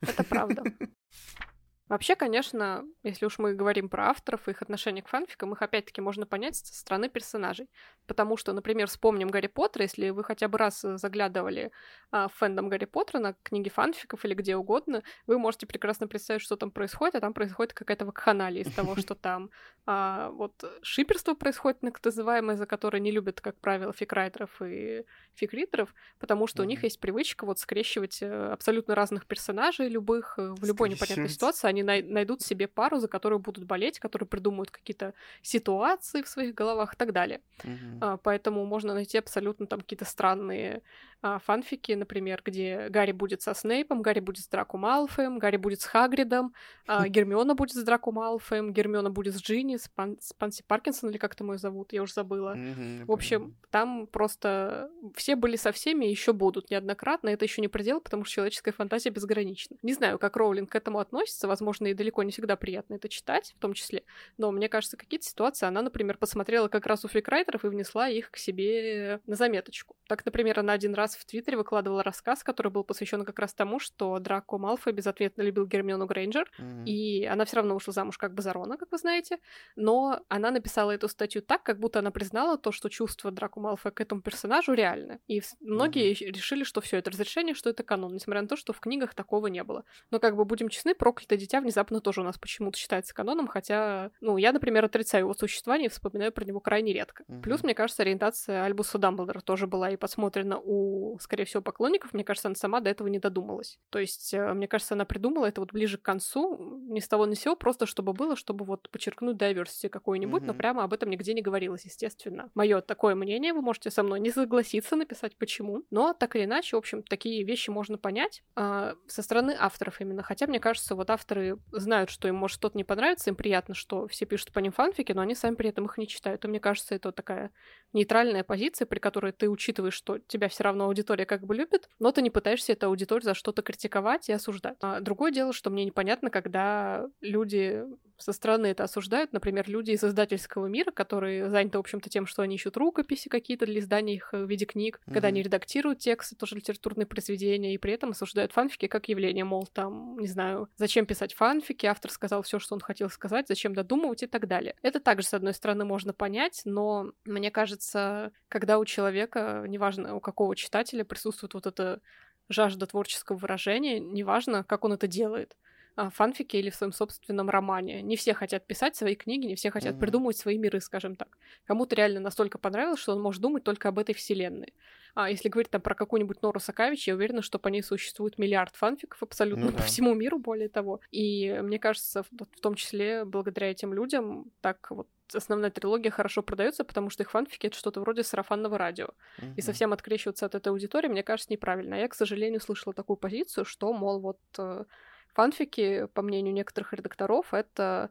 Это 0.00 0.24
правда. 0.24 0.64
Вообще, 1.88 2.16
конечно, 2.16 2.84
если 3.02 3.26
уж 3.26 3.38
мы 3.38 3.54
говорим 3.54 3.88
про 3.88 4.10
авторов 4.10 4.48
и 4.48 4.52
их 4.52 4.62
отношение 4.62 5.02
к 5.02 5.08
фанфикам, 5.08 5.52
их 5.52 5.60
опять-таки 5.60 6.00
можно 6.00 6.26
понять 6.26 6.56
со 6.56 6.74
стороны 6.74 7.08
персонажей. 7.08 7.68
Потому 8.06 8.36
что, 8.36 8.52
например, 8.52 8.86
вспомним 8.86 9.28
Гарри 9.28 9.48
Поттера, 9.48 9.82
если 9.82 10.10
вы 10.10 10.24
хотя 10.24 10.48
бы 10.48 10.58
раз 10.58 10.80
заглядывали 10.80 11.70
а, 12.10 12.28
в 12.28 12.34
фэндом 12.34 12.68
Гарри 12.68 12.86
Поттера 12.86 13.20
на 13.20 13.34
книги 13.42 13.68
фанфиков 13.68 14.24
или 14.24 14.34
где 14.34 14.56
угодно, 14.56 15.02
вы 15.26 15.38
можете 15.38 15.66
прекрасно 15.66 16.06
представить, 16.06 16.42
что 16.42 16.56
там 16.56 16.70
происходит, 16.70 17.16
а 17.16 17.20
там 17.20 17.34
происходит 17.34 17.74
какая-то 17.74 18.06
вакханалия 18.06 18.62
из 18.62 18.72
того, 18.72 18.96
что 18.96 19.14
там 19.14 19.50
а, 19.86 20.30
вот 20.30 20.64
шиперство 20.82 21.34
происходит, 21.34 21.80
так 21.80 22.04
называемое, 22.04 22.56
за 22.56 22.66
которое 22.66 23.00
не 23.00 23.10
любят, 23.10 23.40
как 23.40 23.58
правило, 23.60 23.92
фикрайтеров 23.92 24.62
и 24.62 25.04
фикритеров, 25.34 25.94
потому 26.18 26.46
что 26.46 26.62
у 26.62 26.66
них 26.66 26.84
есть 26.84 27.00
привычка 27.00 27.44
вот 27.44 27.58
скрещивать 27.58 28.22
э, 28.22 28.52
абсолютно 28.52 28.94
разных 28.94 29.26
персонажей 29.26 29.88
любых 29.88 30.38
э, 30.38 30.54
в 30.54 30.64
любой 30.64 30.88
непонятной 30.88 31.28
ситуации. 31.28 31.66
Они 31.72 31.82
най- 31.82 32.02
найдут 32.02 32.42
себе 32.42 32.68
пару, 32.68 32.98
за 32.98 33.08
которую 33.08 33.38
будут 33.38 33.64
болеть, 33.64 33.98
которые 33.98 34.28
придумают 34.28 34.70
какие-то 34.70 35.14
ситуации 35.42 36.22
в 36.22 36.28
своих 36.28 36.54
головах 36.54 36.94
и 36.94 36.96
так 36.96 37.12
далее. 37.12 37.40
Mm-hmm. 37.64 37.98
А, 38.00 38.16
поэтому 38.18 38.66
можно 38.66 38.94
найти 38.94 39.18
абсолютно 39.18 39.66
там 39.66 39.80
какие-то 39.80 40.04
странные 40.04 40.82
а, 41.24 41.38
фанфики, 41.38 41.92
например, 41.92 42.42
где 42.44 42.88
Гарри 42.90 43.12
будет 43.12 43.42
со 43.42 43.54
Снейпом, 43.54 44.02
Гарри 44.02 44.18
будет 44.18 44.44
с 44.44 44.48
Драко 44.48 44.76
Малфоем, 44.76 45.38
Гарри 45.38 45.56
будет 45.56 45.80
с 45.80 45.84
Хагридом, 45.84 46.52
а, 46.86 47.08
Гермиона 47.08 47.54
будет 47.54 47.72
с 47.72 47.84
Драко 47.84 48.10
Малфоем, 48.10 48.72
Гермиона 48.72 49.08
будет 49.08 49.34
с 49.34 49.40
Джинни, 49.40 49.76
с, 49.76 49.88
Пан- 49.88 50.18
с 50.20 50.32
Панси 50.32 50.64
Паркинсон, 50.66 51.10
или 51.10 51.18
как 51.18 51.36
там 51.36 51.52
ее 51.52 51.58
зовут, 51.58 51.92
я 51.92 52.02
уже 52.02 52.12
забыла. 52.12 52.56
Mm-hmm, 52.56 53.04
в 53.06 53.12
общем, 53.12 53.54
там 53.70 54.08
просто 54.08 54.90
все 55.14 55.36
были 55.36 55.54
со 55.54 55.70
всеми 55.70 56.06
и 56.06 56.10
еще 56.10 56.32
будут 56.32 56.70
неоднократно. 56.70 57.28
Это 57.28 57.44
еще 57.44 57.62
не 57.62 57.68
предел, 57.68 58.00
потому 58.00 58.24
что 58.24 58.34
человеческая 58.34 58.72
фантазия 58.72 59.10
безгранична. 59.10 59.76
Не 59.82 59.92
знаю, 59.94 60.18
как 60.18 60.36
Роулинг 60.36 60.72
к 60.72 60.74
этому 60.74 60.98
относится, 60.98 61.46
возможно, 61.46 61.61
и 61.62 61.94
далеко 61.94 62.22
не 62.22 62.32
всегда 62.32 62.56
приятно 62.56 62.94
это 62.94 63.08
читать, 63.08 63.54
в 63.56 63.60
том 63.60 63.72
числе, 63.74 64.04
но 64.38 64.50
мне 64.50 64.68
кажется, 64.68 64.96
какие-то 64.96 65.26
ситуации 65.26 65.66
она, 65.66 65.82
например, 65.82 66.18
посмотрела 66.18 66.68
как 66.68 66.86
раз 66.86 67.04
у 67.04 67.08
фрикрайтеров 67.08 67.64
и 67.64 67.68
внесла 67.68 68.08
их 68.08 68.30
к 68.30 68.36
себе 68.36 69.20
на 69.26 69.36
заметочку. 69.36 69.96
Так, 70.08 70.24
например, 70.24 70.58
она 70.60 70.72
один 70.72 70.94
раз 70.94 71.16
в 71.16 71.24
Твиттере 71.24 71.56
выкладывала 71.56 72.02
рассказ, 72.02 72.42
который 72.42 72.70
был 72.70 72.84
посвящен 72.84 73.24
как 73.24 73.38
раз 73.38 73.54
тому, 73.54 73.78
что 73.78 74.18
Драко 74.18 74.58
Малфой 74.58 74.92
безответно 74.92 75.42
любил 75.42 75.66
Гермиону 75.66 76.06
Грейнджер, 76.06 76.50
mm-hmm. 76.58 76.84
и 76.84 77.24
она 77.24 77.44
все 77.44 77.56
равно 77.56 77.74
вышла 77.74 77.92
замуж 77.92 78.18
как 78.18 78.34
бы 78.34 78.42
за 78.42 78.52
Рона, 78.52 78.76
как 78.76 78.90
вы 78.92 78.98
знаете, 78.98 79.38
но 79.76 80.20
она 80.28 80.50
написала 80.50 80.90
эту 80.90 81.08
статью 81.08 81.42
так, 81.42 81.62
как 81.62 81.78
будто 81.78 82.00
она 82.00 82.10
признала 82.10 82.58
то, 82.58 82.72
что 82.72 82.88
чувства 82.88 83.30
Драко 83.30 83.60
Малфоя 83.60 83.92
к 83.92 84.00
этому 84.00 84.20
персонажу 84.22 84.72
реальны. 84.72 85.20
И 85.28 85.42
многие 85.60 86.12
mm-hmm. 86.12 86.32
решили, 86.32 86.64
что 86.64 86.80
все 86.80 86.98
это 86.98 87.10
разрешение, 87.10 87.54
что 87.54 87.70
это 87.70 87.82
канон, 87.82 88.14
несмотря 88.14 88.42
на 88.42 88.48
то, 88.48 88.56
что 88.56 88.72
в 88.72 88.80
книгах 88.80 89.14
такого 89.14 89.46
не 89.46 89.62
было. 89.64 89.84
Но 90.10 90.18
как 90.18 90.36
бы 90.36 90.44
будем 90.44 90.68
честны, 90.68 90.94
проклятое 90.94 91.38
дитя 91.38 91.51
внезапно 91.60 92.00
тоже 92.00 92.20
у 92.20 92.24
нас 92.24 92.38
почему-то 92.38 92.78
считается 92.78 93.14
каноном, 93.14 93.46
хотя, 93.46 94.10
ну, 94.20 94.36
я, 94.36 94.52
например, 94.52 94.84
отрицаю 94.84 95.24
его 95.24 95.34
существование 95.34 95.86
и 95.86 95.90
вспоминаю 95.90 96.32
про 96.32 96.44
него 96.44 96.60
крайне 96.60 96.92
редко. 96.92 97.24
Mm-hmm. 97.24 97.42
Плюс, 97.42 97.62
мне 97.62 97.74
кажется, 97.74 98.02
ориентация 98.02 98.64
Альбуса 98.64 98.98
Дамблдора 98.98 99.40
тоже 99.40 99.66
была 99.66 99.90
и 99.90 99.96
подсмотрена 99.96 100.58
у, 100.58 101.18
скорее 101.20 101.44
всего, 101.44 101.62
поклонников. 101.62 102.12
Мне 102.12 102.24
кажется, 102.24 102.48
она 102.48 102.54
сама 102.54 102.80
до 102.80 102.90
этого 102.90 103.08
не 103.08 103.18
додумалась. 103.18 103.78
То 103.90 103.98
есть, 103.98 104.34
э, 104.34 104.52
мне 104.52 104.68
кажется, 104.68 104.94
она 104.94 105.04
придумала 105.04 105.46
это 105.46 105.60
вот 105.60 105.72
ближе 105.72 105.98
к 105.98 106.02
концу, 106.02 106.80
ни 106.88 107.00
с 107.00 107.08
того 107.08 107.26
ни 107.26 107.34
с 107.34 107.40
сего, 107.40 107.56
просто 107.56 107.86
чтобы 107.86 108.12
было, 108.12 108.36
чтобы 108.36 108.64
вот 108.64 108.88
подчеркнуть 108.90 109.36
diversity 109.36 109.88
какой-нибудь, 109.88 110.42
mm-hmm. 110.42 110.46
но 110.46 110.54
прямо 110.54 110.84
об 110.84 110.92
этом 110.92 111.10
нигде 111.10 111.34
не 111.34 111.42
говорилось, 111.42 111.84
естественно. 111.84 112.50
Мое 112.54 112.80
такое 112.80 113.14
мнение, 113.14 113.52
вы 113.52 113.62
можете 113.62 113.90
со 113.90 114.02
мной 114.02 114.20
не 114.20 114.30
согласиться, 114.30 114.96
написать 114.96 115.36
почему, 115.36 115.84
но 115.90 116.12
так 116.14 116.36
или 116.36 116.44
иначе, 116.44 116.76
в 116.76 116.78
общем, 116.78 117.02
такие 117.02 117.44
вещи 117.44 117.70
можно 117.70 117.98
понять 117.98 118.42
э, 118.56 118.94
со 119.06 119.22
стороны 119.22 119.56
авторов 119.58 120.00
именно. 120.00 120.22
Хотя, 120.22 120.46
мне 120.46 120.60
кажется, 120.60 120.94
вот 120.94 121.10
авторы 121.10 121.41
знают, 121.70 122.10
что 122.10 122.28
им 122.28 122.36
может 122.36 122.54
что-то 122.54 122.76
не 122.76 122.84
понравится, 122.84 123.30
им 123.30 123.36
приятно, 123.36 123.74
что 123.74 124.06
все 124.08 124.26
пишут 124.26 124.52
по 124.52 124.58
ним 124.58 124.72
фанфики, 124.72 125.12
но 125.12 125.22
они 125.22 125.34
сами 125.34 125.54
при 125.54 125.68
этом 125.68 125.86
их 125.86 125.98
не 125.98 126.06
читают. 126.06 126.44
И 126.44 126.48
мне 126.48 126.60
кажется, 126.60 126.94
это 126.94 127.08
вот 127.08 127.16
такая 127.16 127.50
нейтральная 127.92 128.44
позиция, 128.44 128.86
при 128.86 128.98
которой 128.98 129.32
ты 129.32 129.48
учитываешь, 129.48 129.94
что 129.94 130.18
тебя 130.18 130.48
все 130.48 130.64
равно 130.64 130.84
аудитория 130.86 131.26
как 131.26 131.44
бы 131.44 131.54
любит, 131.54 131.88
но 131.98 132.12
ты 132.12 132.22
не 132.22 132.30
пытаешься 132.30 132.72
эту 132.72 132.86
аудиторию 132.86 133.24
за 133.24 133.34
что-то 133.34 133.62
критиковать 133.62 134.28
и 134.28 134.32
осуждать. 134.32 134.76
А 134.80 135.00
другое 135.00 135.32
дело, 135.32 135.52
что 135.52 135.70
мне 135.70 135.84
непонятно, 135.84 136.30
когда 136.30 137.06
люди 137.20 137.84
со 138.18 138.32
стороны 138.32 138.66
это 138.66 138.84
осуждают, 138.84 139.32
например, 139.32 139.68
люди 139.68 139.90
из 139.90 140.04
издательского 140.04 140.66
мира, 140.66 140.90
которые 140.90 141.50
заняты, 141.50 141.78
в 141.78 141.80
общем-то, 141.80 142.08
тем, 142.08 142.26
что 142.26 142.42
они 142.42 142.54
ищут 142.54 142.76
рукописи 142.76 143.28
какие-то 143.28 143.66
для 143.66 143.80
издания 143.80 144.14
их 144.14 144.32
в 144.32 144.46
виде 144.46 144.64
книг, 144.64 145.00
mm-hmm. 145.00 145.12
когда 145.12 145.28
они 145.28 145.42
редактируют 145.42 145.98
тексты, 145.98 146.36
тоже 146.36 146.56
литературные 146.56 147.06
произведения, 147.06 147.74
и 147.74 147.78
при 147.78 147.92
этом 147.92 148.10
осуждают 148.10 148.52
фанфики 148.52 148.86
как 148.86 149.08
явление, 149.08 149.44
мол, 149.44 149.68
там, 149.72 150.18
не 150.18 150.28
знаю, 150.28 150.68
зачем 150.76 151.06
писать 151.06 151.31
фанфики, 151.34 151.86
автор 151.86 152.10
сказал 152.10 152.42
все, 152.42 152.58
что 152.58 152.74
он 152.74 152.80
хотел 152.80 153.10
сказать, 153.10 153.48
зачем 153.48 153.74
додумывать 153.74 154.22
и 154.22 154.26
так 154.26 154.46
далее. 154.46 154.74
Это 154.82 155.00
также, 155.00 155.26
с 155.26 155.34
одной 155.34 155.54
стороны, 155.54 155.84
можно 155.84 156.12
понять, 156.12 156.62
но 156.64 157.12
мне 157.24 157.50
кажется, 157.50 158.32
когда 158.48 158.78
у 158.78 158.84
человека, 158.84 159.64
неважно 159.68 160.14
у 160.14 160.20
какого 160.20 160.56
читателя, 160.56 161.04
присутствует 161.04 161.54
вот 161.54 161.66
эта 161.66 162.00
жажда 162.48 162.86
творческого 162.86 163.36
выражения, 163.36 163.98
неважно, 164.00 164.64
как 164.64 164.84
он 164.84 164.92
это 164.92 165.06
делает 165.06 165.56
а, 165.94 166.10
фанфике 166.10 166.58
или 166.58 166.70
в 166.70 166.74
своем 166.74 166.92
собственном 166.92 167.50
романе. 167.50 168.02
Не 168.02 168.16
все 168.16 168.34
хотят 168.34 168.66
писать 168.66 168.96
свои 168.96 169.14
книги, 169.14 169.46
не 169.46 169.56
все 169.56 169.70
хотят 169.70 169.96
mm-hmm. 169.96 170.00
придумывать 170.00 170.36
свои 170.36 170.56
миры, 170.58 170.80
скажем 170.80 171.16
так. 171.16 171.36
Кому-то 171.64 171.94
реально 171.94 172.20
настолько 172.20 172.58
понравилось, 172.58 173.00
что 173.00 173.12
он 173.12 173.20
может 173.20 173.42
думать 173.42 173.64
только 173.64 173.88
об 173.88 173.98
этой 173.98 174.14
вселенной. 174.14 174.72
А 175.14 175.28
если 175.30 175.48
говорить 175.48 175.70
там 175.70 175.80
про 175.80 175.94
какую-нибудь 175.94 176.40
Нору 176.42 176.58
Сакавич, 176.58 177.06
я 177.06 177.14
уверена, 177.14 177.42
что 177.42 177.58
по 177.58 177.68
ней 177.68 177.82
существует 177.82 178.38
миллиард 178.38 178.74
фанфиков 178.76 179.22
абсолютно 179.22 179.66
ну, 179.66 179.72
да. 179.72 179.78
по 179.78 179.84
всему 179.84 180.14
миру, 180.14 180.38
более 180.38 180.68
того. 180.68 181.00
И 181.10 181.52
мне 181.62 181.78
кажется, 181.78 182.22
в, 182.22 182.60
том 182.60 182.74
числе 182.74 183.24
благодаря 183.24 183.70
этим 183.70 183.92
людям 183.92 184.50
так 184.60 184.90
вот 184.90 185.08
основная 185.34 185.70
трилогия 185.70 186.10
хорошо 186.10 186.42
продается, 186.42 186.84
потому 186.84 187.10
что 187.10 187.22
их 187.22 187.30
фанфики 187.30 187.66
это 187.66 187.76
что-то 187.76 188.00
вроде 188.00 188.22
сарафанного 188.22 188.78
радио. 188.78 189.08
Mm-hmm. 189.38 189.54
И 189.56 189.60
совсем 189.60 189.92
открещиваться 189.92 190.46
от 190.46 190.54
этой 190.54 190.68
аудитории, 190.68 191.08
мне 191.08 191.22
кажется, 191.22 191.52
неправильно. 191.52 191.96
А 191.96 191.98
я, 191.98 192.08
к 192.08 192.14
сожалению, 192.14 192.60
слышала 192.60 192.94
такую 192.94 193.16
позицию, 193.16 193.64
что, 193.64 193.92
мол, 193.92 194.20
вот 194.20 194.40
э, 194.58 194.84
фанфики, 195.32 196.06
по 196.14 196.22
мнению 196.22 196.54
некоторых 196.54 196.92
редакторов, 196.92 197.54
это, 197.54 198.10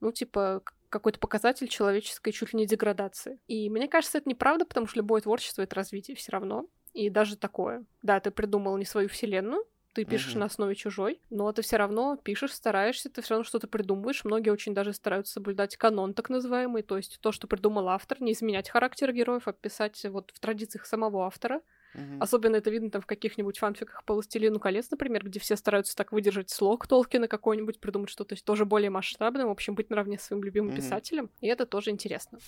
ну, 0.00 0.12
типа, 0.12 0.62
какой-то 0.92 1.18
показатель 1.18 1.68
человеческой 1.68 2.32
чуть 2.32 2.52
ли 2.52 2.58
не 2.58 2.66
деградации. 2.66 3.40
И 3.48 3.68
мне 3.70 3.88
кажется, 3.88 4.18
это 4.18 4.28
неправда, 4.28 4.64
потому 4.64 4.86
что 4.86 4.98
любое 4.98 5.20
творчество— 5.20 5.62
это 5.62 5.74
развитие 5.74 6.16
все 6.16 6.30
равно. 6.32 6.66
И 6.92 7.08
даже 7.10 7.36
такое. 7.36 7.84
Да, 8.02 8.20
ты 8.20 8.30
придумал 8.30 8.76
не 8.76 8.84
свою 8.84 9.08
вселенную, 9.08 9.64
ты 9.94 10.04
пишешь 10.04 10.34
mm-hmm. 10.34 10.38
на 10.38 10.44
основе 10.46 10.74
чужой, 10.74 11.20
но 11.28 11.52
ты 11.52 11.60
все 11.62 11.76
равно 11.76 12.16
пишешь, 12.16 12.52
стараешься, 12.52 13.10
ты 13.10 13.20
все 13.20 13.34
равно 13.34 13.44
что-то 13.44 13.66
придумываешь. 13.66 14.24
Многие 14.24 14.50
очень 14.50 14.74
даже 14.74 14.92
стараются 14.94 15.34
соблюдать 15.34 15.76
канон 15.76 16.14
так 16.14 16.30
называемый, 16.30 16.82
то 16.82 16.96
есть 16.96 17.18
то, 17.20 17.30
что 17.30 17.46
придумал 17.46 17.88
автор, 17.88 18.20
не 18.22 18.32
изменять 18.32 18.70
характер 18.70 19.12
героев, 19.12 19.48
а 19.48 19.52
писать 19.52 20.04
вот 20.08 20.30
в 20.34 20.40
традициях 20.40 20.86
самого 20.86 21.26
автора. 21.26 21.60
Mm-hmm. 21.94 22.18
Особенно 22.20 22.56
это 22.56 22.70
видно 22.70 22.90
там 22.90 23.02
в 23.02 23.06
каких-нибудь 23.06 23.58
фанфиках 23.58 24.04
по 24.04 24.14
«Властелину 24.14 24.58
колец», 24.58 24.90
например, 24.90 25.24
где 25.24 25.40
все 25.40 25.56
стараются 25.56 25.96
так 25.96 26.12
выдержать 26.12 26.50
слог 26.50 26.86
Толкина 26.86 27.28
какой-нибудь, 27.28 27.80
придумать 27.80 28.10
что-то 28.10 28.34
тоже 28.42 28.64
более 28.64 28.90
масштабное, 28.90 29.46
в 29.46 29.50
общем, 29.50 29.74
быть 29.74 29.90
наравне 29.90 30.18
с 30.18 30.22
своим 30.22 30.42
любимым 30.42 30.72
mm-hmm. 30.72 30.76
писателем, 30.76 31.30
и 31.40 31.46
это 31.46 31.66
тоже 31.66 31.90
интересно. 31.90 32.38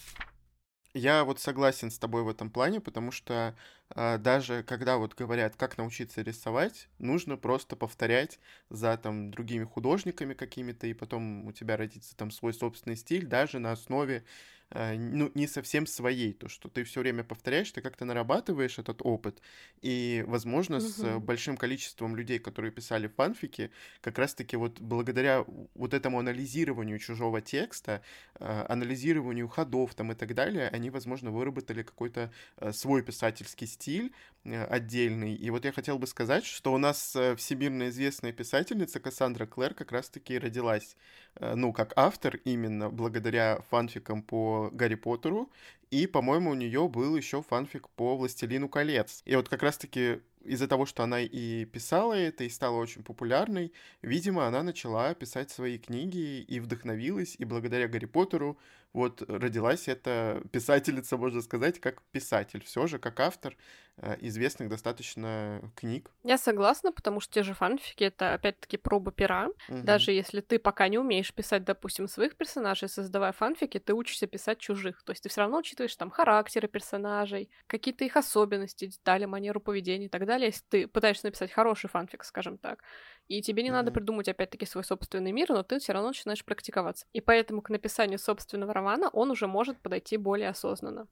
Я 0.96 1.24
вот 1.24 1.40
согласен 1.40 1.90
с 1.90 1.98
тобой 1.98 2.22
в 2.22 2.28
этом 2.28 2.50
плане, 2.50 2.80
потому 2.80 3.10
что 3.10 3.56
э, 3.96 4.18
даже 4.18 4.62
когда 4.62 4.96
вот 4.96 5.14
говорят, 5.16 5.56
как 5.56 5.76
научиться 5.76 6.22
рисовать, 6.22 6.88
нужно 7.00 7.36
просто 7.36 7.74
повторять 7.74 8.38
за 8.70 8.96
там 8.96 9.32
другими 9.32 9.64
художниками 9.64 10.34
какими-то, 10.34 10.86
и 10.86 10.94
потом 10.94 11.46
у 11.46 11.52
тебя 11.52 11.76
родится 11.76 12.16
там 12.16 12.30
свой 12.30 12.54
собственный 12.54 12.94
стиль, 12.94 13.26
даже 13.26 13.58
на 13.58 13.72
основе 13.72 14.24
ну, 14.70 15.30
не 15.34 15.46
совсем 15.46 15.86
своей, 15.86 16.32
то, 16.32 16.48
что 16.48 16.68
ты 16.68 16.84
все 16.84 17.00
время 17.00 17.22
повторяешь, 17.22 17.70
ты 17.70 17.80
как-то 17.80 18.04
нарабатываешь 18.04 18.78
этот 18.78 19.02
опыт, 19.02 19.40
и, 19.82 20.24
возможно, 20.26 20.78
угу. 20.78 20.86
с 20.86 21.18
большим 21.18 21.56
количеством 21.56 22.16
людей, 22.16 22.38
которые 22.38 22.72
писали 22.72 23.06
фанфики, 23.06 23.70
как 24.00 24.18
раз-таки 24.18 24.56
вот 24.56 24.80
благодаря 24.80 25.44
вот 25.74 25.94
этому 25.94 26.18
анализированию 26.18 26.98
чужого 26.98 27.40
текста, 27.40 28.02
э, 28.40 28.66
анализированию 28.68 29.48
ходов 29.48 29.94
там 29.94 30.12
и 30.12 30.14
так 30.14 30.34
далее, 30.34 30.68
они, 30.68 30.90
возможно, 30.90 31.30
выработали 31.30 31.82
какой-то 31.82 32.32
э, 32.56 32.72
свой 32.72 33.02
писательский 33.02 33.66
стиль 33.66 34.12
отдельный. 34.44 35.34
И 35.34 35.48
вот 35.48 35.64
я 35.64 35.72
хотел 35.72 35.98
бы 35.98 36.06
сказать, 36.06 36.44
что 36.44 36.74
у 36.74 36.78
нас 36.78 37.16
всемирно 37.36 37.88
известная 37.88 38.30
писательница 38.30 39.00
Кассандра 39.00 39.46
Клэр 39.46 39.72
как 39.72 39.90
раз-таки 39.90 40.38
родилась, 40.38 40.98
ну, 41.40 41.72
как 41.72 41.94
автор 41.96 42.36
именно 42.44 42.90
благодаря 42.90 43.60
фанфикам 43.70 44.22
по 44.22 44.53
Гарри 44.72 44.94
Поттеру, 44.96 45.50
и, 45.90 46.06
по-моему, 46.06 46.50
у 46.50 46.54
нее 46.54 46.88
был 46.88 47.16
еще 47.16 47.42
фанфик 47.42 47.88
по 47.90 48.16
Властелину 48.16 48.68
колец. 48.68 49.22
И 49.24 49.36
вот 49.36 49.48
как 49.48 49.62
раз-таки 49.62 50.20
из-за 50.44 50.68
того, 50.68 50.86
что 50.86 51.02
она 51.02 51.20
и 51.20 51.64
писала 51.64 52.14
это, 52.14 52.44
и 52.44 52.48
стала 52.48 52.76
очень 52.76 53.02
популярной, 53.02 53.72
видимо, 54.02 54.46
она 54.46 54.62
начала 54.62 55.14
писать 55.14 55.50
свои 55.50 55.78
книги 55.78 56.40
и 56.40 56.60
вдохновилась, 56.60 57.36
и 57.38 57.44
благодаря 57.44 57.88
Гарри 57.88 58.06
Поттеру 58.06 58.58
вот 58.94 59.22
родилась 59.28 59.88
эта 59.88 60.40
писательница, 60.52 61.16
можно 61.16 61.42
сказать, 61.42 61.80
как 61.80 62.00
писатель, 62.12 62.64
все 62.64 62.86
же 62.86 63.00
как 63.00 63.18
автор 63.18 63.56
э, 63.96 64.16
известных 64.20 64.68
достаточно 64.68 65.60
книг. 65.74 66.12
Я 66.22 66.38
согласна, 66.38 66.92
потому 66.92 67.18
что 67.18 67.34
те 67.34 67.42
же 67.42 67.54
фанфики 67.54 68.04
это 68.04 68.34
опять-таки 68.34 68.76
проба 68.76 69.10
пера. 69.10 69.48
Угу. 69.68 69.82
Даже 69.82 70.12
если 70.12 70.40
ты 70.40 70.60
пока 70.60 70.86
не 70.86 70.98
умеешь 70.98 71.34
писать, 71.34 71.64
допустим, 71.64 72.06
своих 72.06 72.36
персонажей, 72.36 72.88
создавая 72.88 73.32
фанфики, 73.32 73.80
ты 73.80 73.94
учишься 73.94 74.28
писать 74.28 74.60
чужих. 74.60 75.02
То 75.02 75.10
есть 75.10 75.24
ты 75.24 75.28
все 75.28 75.40
равно 75.40 75.58
учитываешь 75.58 75.96
там 75.96 76.10
характеры 76.10 76.68
персонажей, 76.68 77.50
какие-то 77.66 78.04
их 78.04 78.16
особенности, 78.16 78.86
детали, 78.86 79.24
манеру 79.24 79.60
поведения 79.60 80.06
и 80.06 80.08
так 80.08 80.24
далее. 80.24 80.46
Если 80.46 80.64
ты 80.68 80.86
пытаешься 80.86 81.26
написать 81.26 81.50
хороший 81.50 81.90
фанфик, 81.90 82.22
скажем 82.22 82.58
так, 82.58 82.84
и 83.28 83.42
тебе 83.42 83.62
не 83.62 83.68
mm-hmm. 83.68 83.72
надо 83.72 83.92
придумать, 83.92 84.28
опять-таки, 84.28 84.66
свой 84.66 84.84
собственный 84.84 85.32
мир, 85.32 85.48
но 85.50 85.62
ты 85.62 85.78
все 85.78 85.92
равно 85.92 86.08
начинаешь 86.08 86.44
практиковаться. 86.44 87.06
И 87.12 87.20
поэтому 87.20 87.62
к 87.62 87.70
написанию 87.70 88.18
собственного 88.18 88.72
романа 88.74 89.08
он 89.12 89.30
уже 89.30 89.46
может 89.46 89.80
подойти 89.80 90.16
более 90.16 90.50
осознанно. 90.50 91.08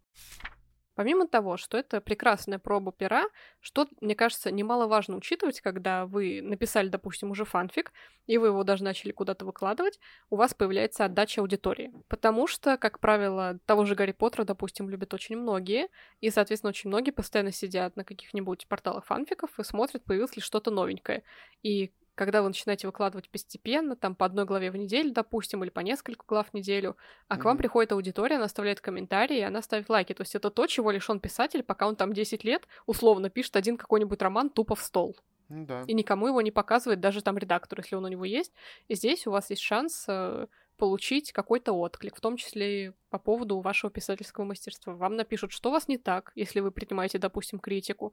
Помимо 0.95 1.27
того, 1.27 1.57
что 1.57 1.79
это 1.79 2.03
прекрасная 2.03 2.59
проба 2.59 2.93
пера, 2.93 3.25
что, 3.61 3.89
мне 4.03 4.15
кажется, 4.15 4.51
немаловажно 4.51 5.17
учитывать, 5.17 5.63
когда 5.63 6.05
вы 6.05 6.43
написали, 6.43 6.89
допустим, 6.89 7.31
уже 7.31 7.47
фанфик, 7.47 7.93
и 8.27 8.37
вы 8.37 8.49
его 8.49 8.63
даже 8.63 8.85
начали 8.85 9.11
куда-то 9.11 9.47
выкладывать, 9.47 9.99
у 10.29 10.37
вас 10.37 10.53
появляется 10.53 11.07
отдача 11.07 11.41
аудитории. 11.41 11.93
Потому 12.09 12.47
что, 12.47 12.77
как 12.77 12.99
правило, 12.99 13.59
того 13.65 13.87
же 13.87 13.95
Гарри 13.95 14.13
Поттера, 14.13 14.45
допустим, 14.45 14.91
любят 14.91 15.15
очень 15.15 15.39
многие, 15.39 15.89
и, 16.21 16.29
соответственно, 16.29 16.71
очень 16.71 16.89
многие 16.89 17.11
постоянно 17.11 17.53
сидят 17.53 17.97
на 17.97 18.05
каких-нибудь 18.05 18.67
порталах 18.69 19.07
фанфиков 19.07 19.59
и 19.59 19.65
смотрят, 19.65 20.05
появилось 20.05 20.37
ли 20.37 20.43
что-то 20.43 20.71
новенькое. 20.71 21.23
И 21.63 21.91
когда 22.15 22.43
вы 22.43 22.49
начинаете 22.49 22.87
выкладывать 22.87 23.29
постепенно, 23.31 23.97
там 23.97 24.15
по 24.15 24.27
одной 24.27 24.45
главе 24.45 24.71
в 24.71 24.77
неделю, 24.77 25.13
допустим, 25.13 25.63
или 25.63 25.71
по 25.71 25.81
несколько 25.81 26.25
глав 26.27 26.49
в 26.51 26.55
неделю, 26.55 26.97
а 27.29 27.35
mm-hmm. 27.35 27.39
к 27.39 27.45
вам 27.45 27.57
приходит 27.57 27.93
аудитория, 27.93 28.37
она 28.37 28.45
оставляет 28.45 28.81
комментарии, 28.81 29.39
и 29.39 29.43
она 29.43 29.63
ставит 29.63 29.89
лайки. 29.89 30.13
То 30.13 30.23
есть 30.23 30.35
это 30.35 30.51
то, 30.51 30.67
чего 30.67 30.91
лишен 30.91 31.21
писатель, 31.21 31.63
пока 31.63 31.89
он 31.89 31.97
там 31.97 32.13
10 32.13 32.45
лет 32.45 32.67
условно 32.87 33.31
пишет 33.31 33.57
один 33.57 33.77
какой-нибудь 33.77 34.21
роман 34.21 34.51
тупо 34.51 34.75
в 34.75 34.83
стол. 34.83 35.17
Mm-hmm. 35.49 35.67
Да. 35.67 35.85
И 35.87 35.95
никому 35.95 36.29
его 36.29 36.41
не 36.43 36.51
показывает, 36.51 37.01
даже 37.01 37.23
там 37.23 37.39
редактор, 37.39 37.81
если 37.81 37.97
он 37.97 38.05
у 38.05 38.09
него 38.09 38.25
есть. 38.25 38.53
И 38.89 38.95
здесь 38.95 39.27
у 39.27 39.31
вас 39.31 39.51
есть 39.51 39.63
шанс 39.63 40.05
э, 40.09 40.47
получить 40.77 41.33
какой-то 41.33 41.73
отклик, 41.73 42.17
в 42.17 42.21
том 42.21 42.37
числе 42.37 42.93
по 43.09 43.19
поводу 43.19 43.61
вашего 43.61 43.91
писательского 43.91 44.45
мастерства. 44.45 44.95
Вам 44.95 45.17
напишут, 45.17 45.53
что 45.53 45.71
у 45.71 45.73
вас 45.73 45.89
не 45.89 45.97
так, 45.97 46.33
если 46.35 46.61
вы 46.61 46.73
принимаете, 46.73 47.19
допустим, 47.19 47.59
критику 47.59 48.13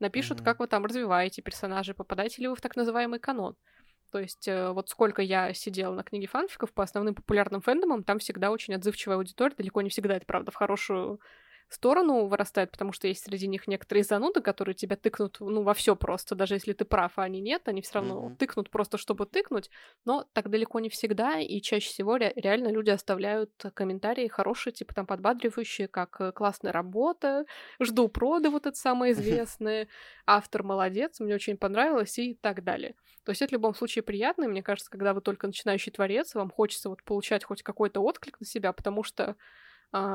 напишут, 0.00 0.40
mm-hmm. 0.40 0.44
как 0.44 0.60
вы 0.60 0.66
там 0.66 0.84
развиваете 0.84 1.42
персонажей, 1.42 1.94
попадаете 1.94 2.42
ли 2.42 2.48
вы 2.48 2.56
в 2.56 2.60
так 2.60 2.76
называемый 2.76 3.18
канон. 3.18 3.56
То 4.10 4.20
есть 4.20 4.46
э, 4.48 4.70
вот 4.70 4.88
сколько 4.88 5.20
я 5.20 5.52
сидела 5.52 5.94
на 5.94 6.02
книге 6.02 6.26
фанфиков 6.26 6.72
по 6.72 6.82
основным 6.82 7.14
популярным 7.14 7.60
фэндомам, 7.60 8.04
там 8.04 8.18
всегда 8.18 8.50
очень 8.50 8.74
отзывчивая 8.74 9.16
аудитория, 9.16 9.54
далеко 9.56 9.82
не 9.82 9.90
всегда 9.90 10.16
это, 10.16 10.26
правда, 10.26 10.50
в 10.52 10.54
хорошую 10.54 11.20
сторону 11.74 12.26
вырастает, 12.26 12.70
потому 12.70 12.92
что 12.92 13.08
есть 13.08 13.24
среди 13.24 13.48
них 13.48 13.66
некоторые 13.66 14.04
зануды, 14.04 14.40
которые 14.40 14.74
тебя 14.74 14.96
тыкнут, 14.96 15.38
ну, 15.40 15.62
во 15.62 15.74
все 15.74 15.96
просто, 15.96 16.34
даже 16.34 16.54
если 16.54 16.72
ты 16.72 16.84
прав, 16.84 17.12
а 17.16 17.24
они 17.24 17.40
нет, 17.40 17.62
они 17.66 17.82
все 17.82 17.94
равно 17.94 18.28
mm-hmm. 18.28 18.36
тыкнут 18.36 18.70
просто, 18.70 18.98
чтобы 18.98 19.26
тыкнуть, 19.26 19.70
но 20.04 20.26
так 20.32 20.48
далеко 20.48 20.78
не 20.80 20.88
всегда, 20.88 21.40
и 21.40 21.60
чаще 21.60 21.88
всего 21.88 22.16
ре- 22.16 22.32
реально 22.36 22.68
люди 22.68 22.90
оставляют 22.90 23.50
комментарии 23.74 24.28
хорошие, 24.28 24.72
типа 24.72 24.94
там 24.94 25.06
подбадривающие, 25.06 25.88
как 25.88 26.20
э, 26.20 26.32
классная 26.32 26.72
работа, 26.72 27.46
жду 27.80 28.08
проды, 28.08 28.50
вот 28.50 28.66
это 28.66 28.76
самое 28.76 29.12
известное, 29.12 29.88
автор 30.26 30.62
молодец, 30.62 31.18
мне 31.20 31.34
очень 31.34 31.56
понравилось 31.56 32.18
и 32.18 32.34
так 32.34 32.62
далее. 32.62 32.94
То 33.24 33.30
есть 33.30 33.42
это 33.42 33.50
в 33.50 33.52
любом 33.54 33.74
случае 33.74 34.04
приятно, 34.04 34.44
и 34.44 34.48
мне 34.48 34.62
кажется, 34.62 34.88
когда 34.88 35.12
вы 35.12 35.20
только 35.20 35.48
начинающий 35.48 35.90
творец, 35.90 36.36
вам 36.36 36.48
хочется 36.48 36.88
вот 36.88 37.02
получать 37.02 37.42
хоть 37.42 37.64
какой-то 37.64 38.00
отклик 38.00 38.38
на 38.38 38.46
себя, 38.46 38.72
потому 38.72 39.02
что 39.02 39.34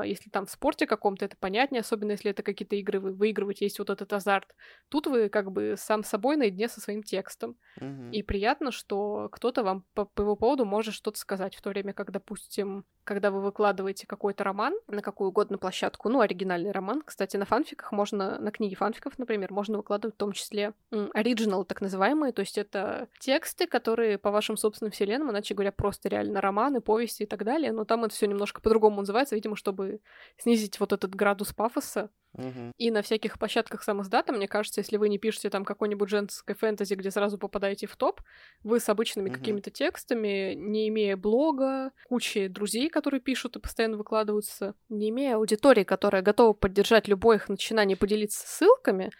если 0.04 0.30
там 0.30 0.46
в 0.46 0.52
спорте 0.52 0.86
каком-то, 0.86 1.26
это 1.26 1.36
понятнее, 1.38 1.82
особенно 1.82 2.12
если 2.12 2.32
это 2.32 2.44
какие-то 2.44 2.76
игры, 2.76 3.00
вы 3.00 3.14
выигрываете, 3.14 3.66
есть 3.66 3.80
вот 3.80 3.90
этот 3.90 4.12
азарт. 4.14 4.48
Тут 4.90 5.08
вы 5.08 5.30
как 5.30 5.52
бы 5.52 5.76
сам 5.78 6.04
собой 6.04 6.38
наедине 6.38 6.68
со 6.68 6.82
своим 6.82 7.04
текстом. 7.04 7.58
Угу. 7.78 8.12
И 8.12 8.22
приятно, 8.24 8.72
что 8.72 9.30
кто-то 9.32 9.64
вам 9.64 9.86
по, 9.94 10.06
по 10.06 10.22
его 10.22 10.36
поводу 10.36 10.66
может 10.66 10.94
что-то 10.94 11.18
сказать, 11.18 11.56
в 11.56 11.62
то 11.62 11.70
время 11.70 11.94
как, 11.94 12.12
допустим, 12.12 12.86
когда 13.04 13.32
вы 13.32 13.42
выкладываете 13.42 14.06
какой-то 14.06 14.44
роман 14.44 14.74
на 14.88 15.02
какую 15.02 15.30
угодно 15.30 15.58
площадку, 15.58 16.10
ну, 16.10 16.20
оригинальный 16.20 16.72
роман, 16.72 17.02
кстати, 17.02 17.38
на 17.38 17.46
фанфиках 17.46 17.92
можно, 17.92 18.40
на 18.40 18.52
книге 18.52 18.76
фанфиков, 18.76 19.18
например, 19.18 19.52
можно 19.52 19.78
выкладывать 19.78 20.16
в 20.16 20.20
том 20.20 20.34
числе 20.34 20.74
оригинал, 21.14 21.66
так 21.66 21.82
называемые, 21.82 22.34
то 22.34 22.42
есть 22.42 22.58
это 22.58 23.08
тексты, 23.20 23.68
которые 23.68 24.18
по 24.18 24.32
вашим 24.32 24.58
собственным 24.58 24.92
вселенным, 24.92 25.32
иначе 25.32 25.54
говоря, 25.54 25.72
просто 25.72 26.10
реально 26.10 26.42
романы, 26.42 26.82
повести 26.82 27.24
и 27.24 27.26
так 27.26 27.44
далее, 27.44 27.72
но 27.72 27.86
там 27.86 28.06
это 28.06 28.14
все 28.14 28.28
немножко 28.28 28.62
по-другому 28.62 28.98
называется, 28.98 29.36
видимо, 29.36 29.56
чтобы 29.62 30.02
снизить 30.38 30.80
вот 30.80 30.92
этот 30.92 31.14
градус 31.16 31.54
пафоса, 31.54 32.10
Мгм. 32.38 32.72
и 32.78 32.90
на 32.90 33.04
всяких 33.04 33.38
площадках 33.38 33.84
самоздата, 33.84 34.34
мне 34.34 34.48
кажется, 34.48 34.82
если 34.82 34.98
вы 34.98 35.08
не 35.10 35.20
пишете 35.20 35.52
там 35.52 35.64
какой-нибудь 35.66 36.10
женской 36.10 36.56
фэнтези, 36.56 36.96
где 36.96 37.12
сразу 37.12 37.38
попадаете 37.38 37.86
в 37.86 37.96
топ, 37.96 38.22
вы 38.64 38.80
с 38.80 38.90
обычными 38.90 39.30
Мгм. 39.30 39.36
какими-то 39.36 39.70
текстами, 39.70 40.56
не 40.56 40.88
имея 40.90 41.16
блога, 41.16 41.92
кучи 42.06 42.48
друзей, 42.48 42.90
которые 42.90 43.22
пишут 43.22 43.56
и 43.58 43.60
постоянно 43.60 43.98
выкладываются, 43.98 44.74
не 44.90 45.10
имея 45.10 45.36
аудитории, 45.36 45.84
которая 45.84 46.24
готова 46.24 46.54
поддержать 46.54 47.08
любое 47.08 47.38
их 47.38 47.50
начинание 47.50 47.96
поделиться 47.98 48.48
ссылками, 48.48 49.12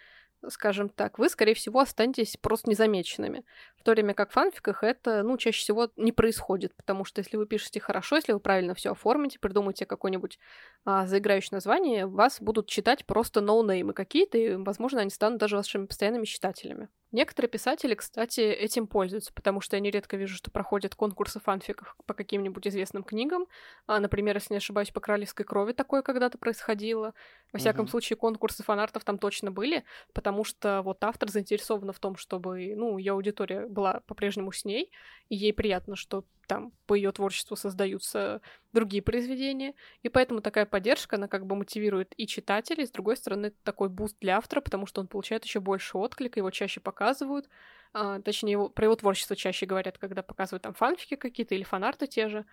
скажем 0.48 0.88
так, 0.88 1.18
вы, 1.18 1.28
скорее 1.28 1.54
всего, 1.54 1.80
останетесь 1.80 2.36
просто 2.36 2.70
незамеченными. 2.70 3.44
В 3.76 3.82
то 3.82 3.92
время 3.92 4.14
как 4.14 4.30
в 4.30 4.34
фанфиках 4.34 4.82
это, 4.82 5.22
ну, 5.22 5.36
чаще 5.36 5.60
всего 5.60 5.90
не 5.96 6.12
происходит, 6.12 6.74
потому 6.76 7.04
что 7.04 7.20
если 7.20 7.36
вы 7.36 7.46
пишете 7.46 7.80
хорошо, 7.80 8.16
если 8.16 8.32
вы 8.32 8.40
правильно 8.40 8.74
все 8.74 8.92
оформите, 8.92 9.38
придумаете 9.38 9.86
какое-нибудь 9.86 10.38
а, 10.84 11.06
заиграющее 11.06 11.50
название, 11.52 12.06
вас 12.06 12.40
будут 12.40 12.68
читать 12.68 13.06
просто 13.06 13.40
ноунеймы 13.40 13.92
какие-то, 13.92 14.38
и, 14.38 14.54
возможно, 14.56 15.00
они 15.00 15.10
станут 15.10 15.38
даже 15.38 15.56
вашими 15.56 15.86
постоянными 15.86 16.24
читателями. 16.24 16.88
Некоторые 17.12 17.50
писатели, 17.50 17.94
кстати, 17.94 18.40
этим 18.40 18.86
пользуются, 18.86 19.34
потому 19.34 19.60
что 19.60 19.76
я 19.76 19.80
нередко 19.80 20.16
вижу, 20.16 20.34
что 20.34 20.50
проходят 20.50 20.94
конкурсы 20.94 21.40
фанфиков 21.40 21.94
по 22.06 22.14
каким-нибудь 22.14 22.66
известным 22.66 23.04
книгам. 23.04 23.46
А, 23.86 24.00
например, 24.00 24.36
если 24.36 24.54
не 24.54 24.58
ошибаюсь, 24.58 24.90
по 24.90 25.00
«Королевской 25.00 25.44
крови» 25.44 25.72
такое 25.74 26.00
когда-то 26.00 26.38
происходило. 26.38 27.12
Во 27.52 27.58
всяком 27.58 27.86
Мгм. 27.86 27.88
случае, 27.88 28.16
конкурсы 28.16 28.62
фанартов 28.62 29.04
там 29.04 29.18
точно 29.18 29.50
были, 29.50 29.84
потому 30.14 30.42
что 30.42 30.80
вот 30.82 31.04
автор 31.04 31.28
заинтересована 31.28 31.92
в 31.92 31.98
том, 32.00 32.16
чтобы, 32.16 32.74
ну, 32.74 32.96
ее 32.96 33.12
аудитория 33.12 33.66
была 33.68 34.00
по-прежнему 34.06 34.50
с 34.50 34.64
ней, 34.64 34.90
и 35.28 35.36
ей 35.36 35.52
приятно, 35.52 35.96
что 35.96 36.24
там 36.54 36.72
по 36.86 36.94
ее 36.94 37.12
творчеству 37.12 37.56
создаются 37.56 38.40
другие 38.72 39.02
произведения, 39.02 39.74
и 40.02 40.08
поэтому 40.08 40.40
такая 40.40 40.66
поддержка, 40.66 41.16
она 41.16 41.28
как 41.28 41.46
бы 41.46 41.56
мотивирует 41.56 42.12
и 42.16 42.26
читателей, 42.26 42.86
с 42.86 42.90
другой 42.90 43.16
стороны, 43.16 43.46
это 43.46 43.56
такой 43.62 43.88
boost 43.88 44.16
для 44.20 44.36
автора, 44.38 44.60
потому 44.60 44.86
что 44.86 45.00
он 45.00 45.08
получает 45.08 45.44
еще 45.44 45.60
больше 45.60 45.98
отклика, 45.98 46.40
его 46.40 46.50
чаще 46.50 46.80
показывают, 46.80 47.48
а, 47.94 48.20
точнее, 48.20 48.52
его, 48.52 48.68
про 48.70 48.84
его 48.86 48.96
творчество 48.96 49.36
чаще 49.36 49.66
говорят, 49.66 49.98
когда 49.98 50.22
показывают 50.22 50.62
там 50.62 50.74
фанфики 50.74 51.16
какие-то 51.16 51.54
или 51.54 51.62
фанарты 51.62 52.06
те 52.06 52.28
же. 52.28 52.44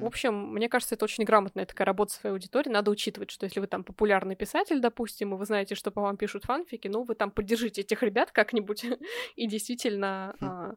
В 0.00 0.04
Мгм. 0.04 0.06
общем, 0.06 0.52
мне 0.54 0.68
кажется, 0.68 0.94
это 0.94 1.04
очень 1.04 1.24
грамотная 1.24 1.66
такая 1.66 1.84
работа 1.86 2.14
своей 2.14 2.32
аудитории. 2.32 2.70
Надо 2.70 2.90
учитывать, 2.90 3.30
что 3.30 3.44
если 3.44 3.60
вы 3.60 3.66
там 3.66 3.84
популярный 3.84 4.34
писатель, 4.34 4.80
допустим, 4.80 5.34
и 5.34 5.36
вы 5.36 5.44
знаете, 5.44 5.74
что 5.74 5.90
по 5.90 6.00
вам 6.00 6.16
пишут 6.16 6.44
фанфики, 6.44 6.88
ну, 6.88 7.02
вы 7.04 7.14
там 7.14 7.30
поддержите 7.30 7.82
этих 7.82 8.02
ребят 8.02 8.32
как-нибудь 8.32 8.84
и 9.36 9.46
действительно 9.46 10.36
Хм. 10.40 10.50
а, 10.62 10.74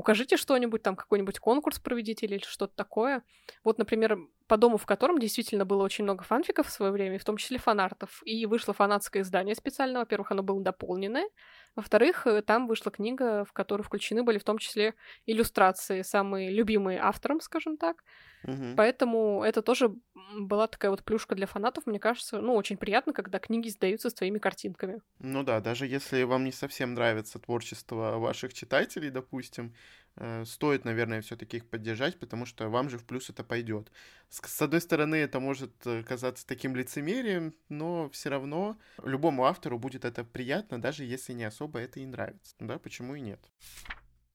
укажите 0.00 0.38
что-нибудь, 0.38 0.82
там 0.82 0.96
какой-нибудь 0.96 1.38
конкурс 1.38 1.78
проведите 1.78 2.24
или 2.24 2.38
что-то 2.38 2.74
такое. 2.74 3.22
Вот, 3.64 3.76
например, 3.78 4.18
по 4.50 4.56
дому, 4.56 4.78
в 4.78 4.84
котором 4.84 5.20
действительно 5.20 5.64
было 5.64 5.84
очень 5.84 6.02
много 6.02 6.24
фанфиков 6.24 6.66
в 6.66 6.70
свое 6.72 6.90
время, 6.90 7.20
в 7.20 7.24
том 7.24 7.36
числе 7.36 7.56
фанартов, 7.56 8.20
и 8.24 8.46
вышло 8.46 8.74
фанатское 8.74 9.22
издание 9.22 9.54
специально. 9.54 10.00
Во-первых, 10.00 10.32
оно 10.32 10.42
было 10.42 10.60
дополненное. 10.60 11.28
Во-вторых, 11.76 12.26
э, 12.26 12.42
там 12.42 12.66
вышла 12.66 12.90
книга, 12.90 13.44
в 13.44 13.52
которую 13.52 13.84
включены 13.84 14.24
были 14.24 14.38
в 14.38 14.44
том 14.44 14.58
числе 14.58 14.94
иллюстрации, 15.24 16.02
самые 16.02 16.50
любимые 16.50 16.98
автором, 16.98 17.40
скажем 17.40 17.76
так. 17.76 18.02
Мгм. 18.42 18.76
Поэтому 18.76 19.44
это 19.44 19.62
тоже 19.62 19.94
была 20.36 20.66
такая 20.66 20.90
вот 20.90 21.04
плюшка 21.04 21.36
для 21.36 21.46
фанатов, 21.46 21.86
мне 21.86 22.00
кажется, 22.00 22.40
ну, 22.40 22.54
очень 22.54 22.76
приятно, 22.76 23.12
когда 23.12 23.38
книги 23.38 23.68
сдаются 23.68 24.10
с 24.10 24.14
твоими 24.14 24.38
картинками. 24.38 25.00
Ну 25.20 25.44
да, 25.44 25.60
даже 25.60 25.86
если 25.86 26.22
вам 26.24 26.44
не 26.44 26.52
совсем 26.52 26.94
нравится 26.94 27.38
творчество 27.38 28.18
ваших 28.18 28.54
читателей, 28.54 29.10
допустим, 29.10 29.74
стоит, 30.44 30.84
наверное, 30.84 31.22
все-таки 31.22 31.58
их 31.58 31.68
поддержать, 31.68 32.18
потому 32.18 32.46
что 32.46 32.68
вам 32.68 32.90
же 32.90 32.98
в 32.98 33.04
плюс 33.04 33.30
это 33.30 33.44
пойдет. 33.44 33.90
С, 34.28 34.62
одной 34.62 34.80
стороны, 34.80 35.16
это 35.16 35.40
может 35.40 35.72
э, 35.86 36.02
казаться 36.02 36.46
таким 36.46 36.76
лицемерием, 36.76 37.54
но 37.68 38.08
все 38.10 38.28
равно 38.30 38.78
любому 39.02 39.44
автору 39.44 39.78
будет 39.78 40.04
это 40.04 40.22
приятно, 40.22 40.80
даже 40.80 41.04
если 41.04 41.32
не 41.32 41.44
особо 41.44 41.80
это 41.80 42.00
и 42.00 42.06
нравится. 42.06 42.54
Да, 42.60 42.78
почему 42.78 43.14
и 43.16 43.20
нет? 43.20 43.40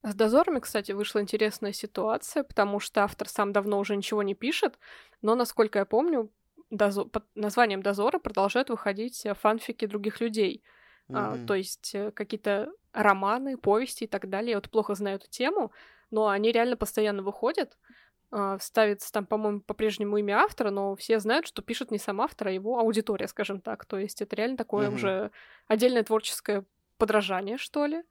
С 0.03 0.13
дозорами, 0.13 0.59
кстати, 0.59 0.91
вышла 0.91 1.21
интересная 1.21 1.71
ситуация, 1.73 2.43
потому 2.43 2.79
что 2.79 3.03
автор 3.03 3.29
сам 3.29 3.53
давно 3.53 3.79
уже 3.79 3.95
ничего 3.95 4.21
не 4.21 4.35
пишет, 4.35 4.77
но, 5.21 5.35
насколько 5.35 5.79
я 5.79 5.85
помню, 5.85 6.29
дозо- 6.69 7.05
под 7.05 7.23
названием 7.35 7.81
дозора 7.81 8.19
продолжают 8.19 8.69
выходить 8.69 9.25
э, 9.25 9.33
фанфики 9.33 9.85
других 9.85 10.19
людей. 10.19 10.61
А, 11.13 11.35
Мгм. 11.35 11.47
то 11.47 11.53
есть 11.55 11.93
э, 11.95 12.11
какие-то 12.11 12.71
романы, 12.93 13.57
повести 13.57 14.05
и 14.05 14.07
так 14.07 14.29
далее. 14.29 14.51
Я 14.51 14.57
вот 14.57 14.69
плохо 14.69 14.95
знаю 14.95 15.17
эту 15.17 15.29
тему, 15.29 15.71
но 16.11 16.27
они 16.29 16.51
реально 16.51 16.77
постоянно 16.77 17.21
выходят. 17.21 17.77
А, 18.31 18.57
ставится 18.59 19.11
там, 19.11 19.25
по-моему, 19.25 19.61
по-прежнему 19.61 20.17
имя 20.17 20.39
автора, 20.39 20.71
но 20.71 20.95
все 20.95 21.19
знают, 21.19 21.47
что 21.47 21.61
пишет 21.61 21.91
не 21.91 21.99
сам 21.99 22.21
автор, 22.21 22.47
а 22.47 22.51
его 22.51 22.79
аудитория, 22.79 23.27
скажем 23.27 23.61
так. 23.61 23.85
То 23.85 23.97
есть 23.97 24.21
это 24.21 24.35
реально 24.35 24.57
такое 24.57 24.87
Мгм. 24.87 24.95
уже 24.95 25.31
отдельное 25.67 26.03
творческое 26.03 26.65
подражание, 26.97 27.57
что 27.57 27.85
ли. 27.85 28.03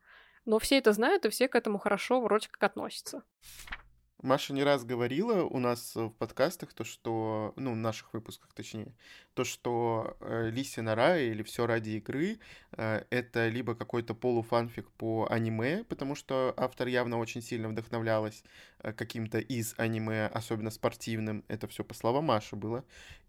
Но 0.44 0.58
все 0.58 0.78
это 0.78 0.92
знают, 0.92 1.24
и 1.24 1.30
все 1.30 1.48
к 1.48 1.54
этому 1.56 1.78
хорошо 1.78 2.20
вроде 2.20 2.48
как 2.48 2.62
относятся. 2.62 3.22
Маша 4.24 4.54
не 4.54 4.64
раз 4.64 4.84
говорила 4.86 5.44
у 5.44 5.58
нас 5.58 5.94
в 5.94 6.08
подкастах 6.08 6.72
то, 6.72 6.82
что, 6.82 7.52
ну, 7.56 7.72
в 7.72 7.76
наших 7.76 8.14
выпусках 8.14 8.54
точнее, 8.54 8.94
то, 9.34 9.44
что 9.44 10.16
э, 10.20 10.48
Лисья 10.50 10.80
нора 10.80 11.18
или 11.18 11.42
все 11.42 11.66
ради 11.66 11.90
игры 11.90 12.38
э, 12.72 13.04
это 13.10 13.48
либо 13.48 13.74
какой-то 13.74 14.14
полуфанфик 14.14 14.90
по 14.92 15.26
аниме, 15.28 15.84
потому 15.84 16.14
что 16.14 16.54
автор 16.56 16.88
явно 16.88 17.18
очень 17.18 17.42
сильно 17.42 17.68
вдохновлялась 17.68 18.42
э, 18.78 18.94
каким-то 18.94 19.40
из 19.40 19.74
аниме, 19.76 20.28
особенно 20.28 20.70
спортивным. 20.70 21.44
Это 21.48 21.68
все 21.68 21.84
по 21.84 21.92
словам 21.92 22.24
Маши 22.24 22.56
было. 22.56 22.82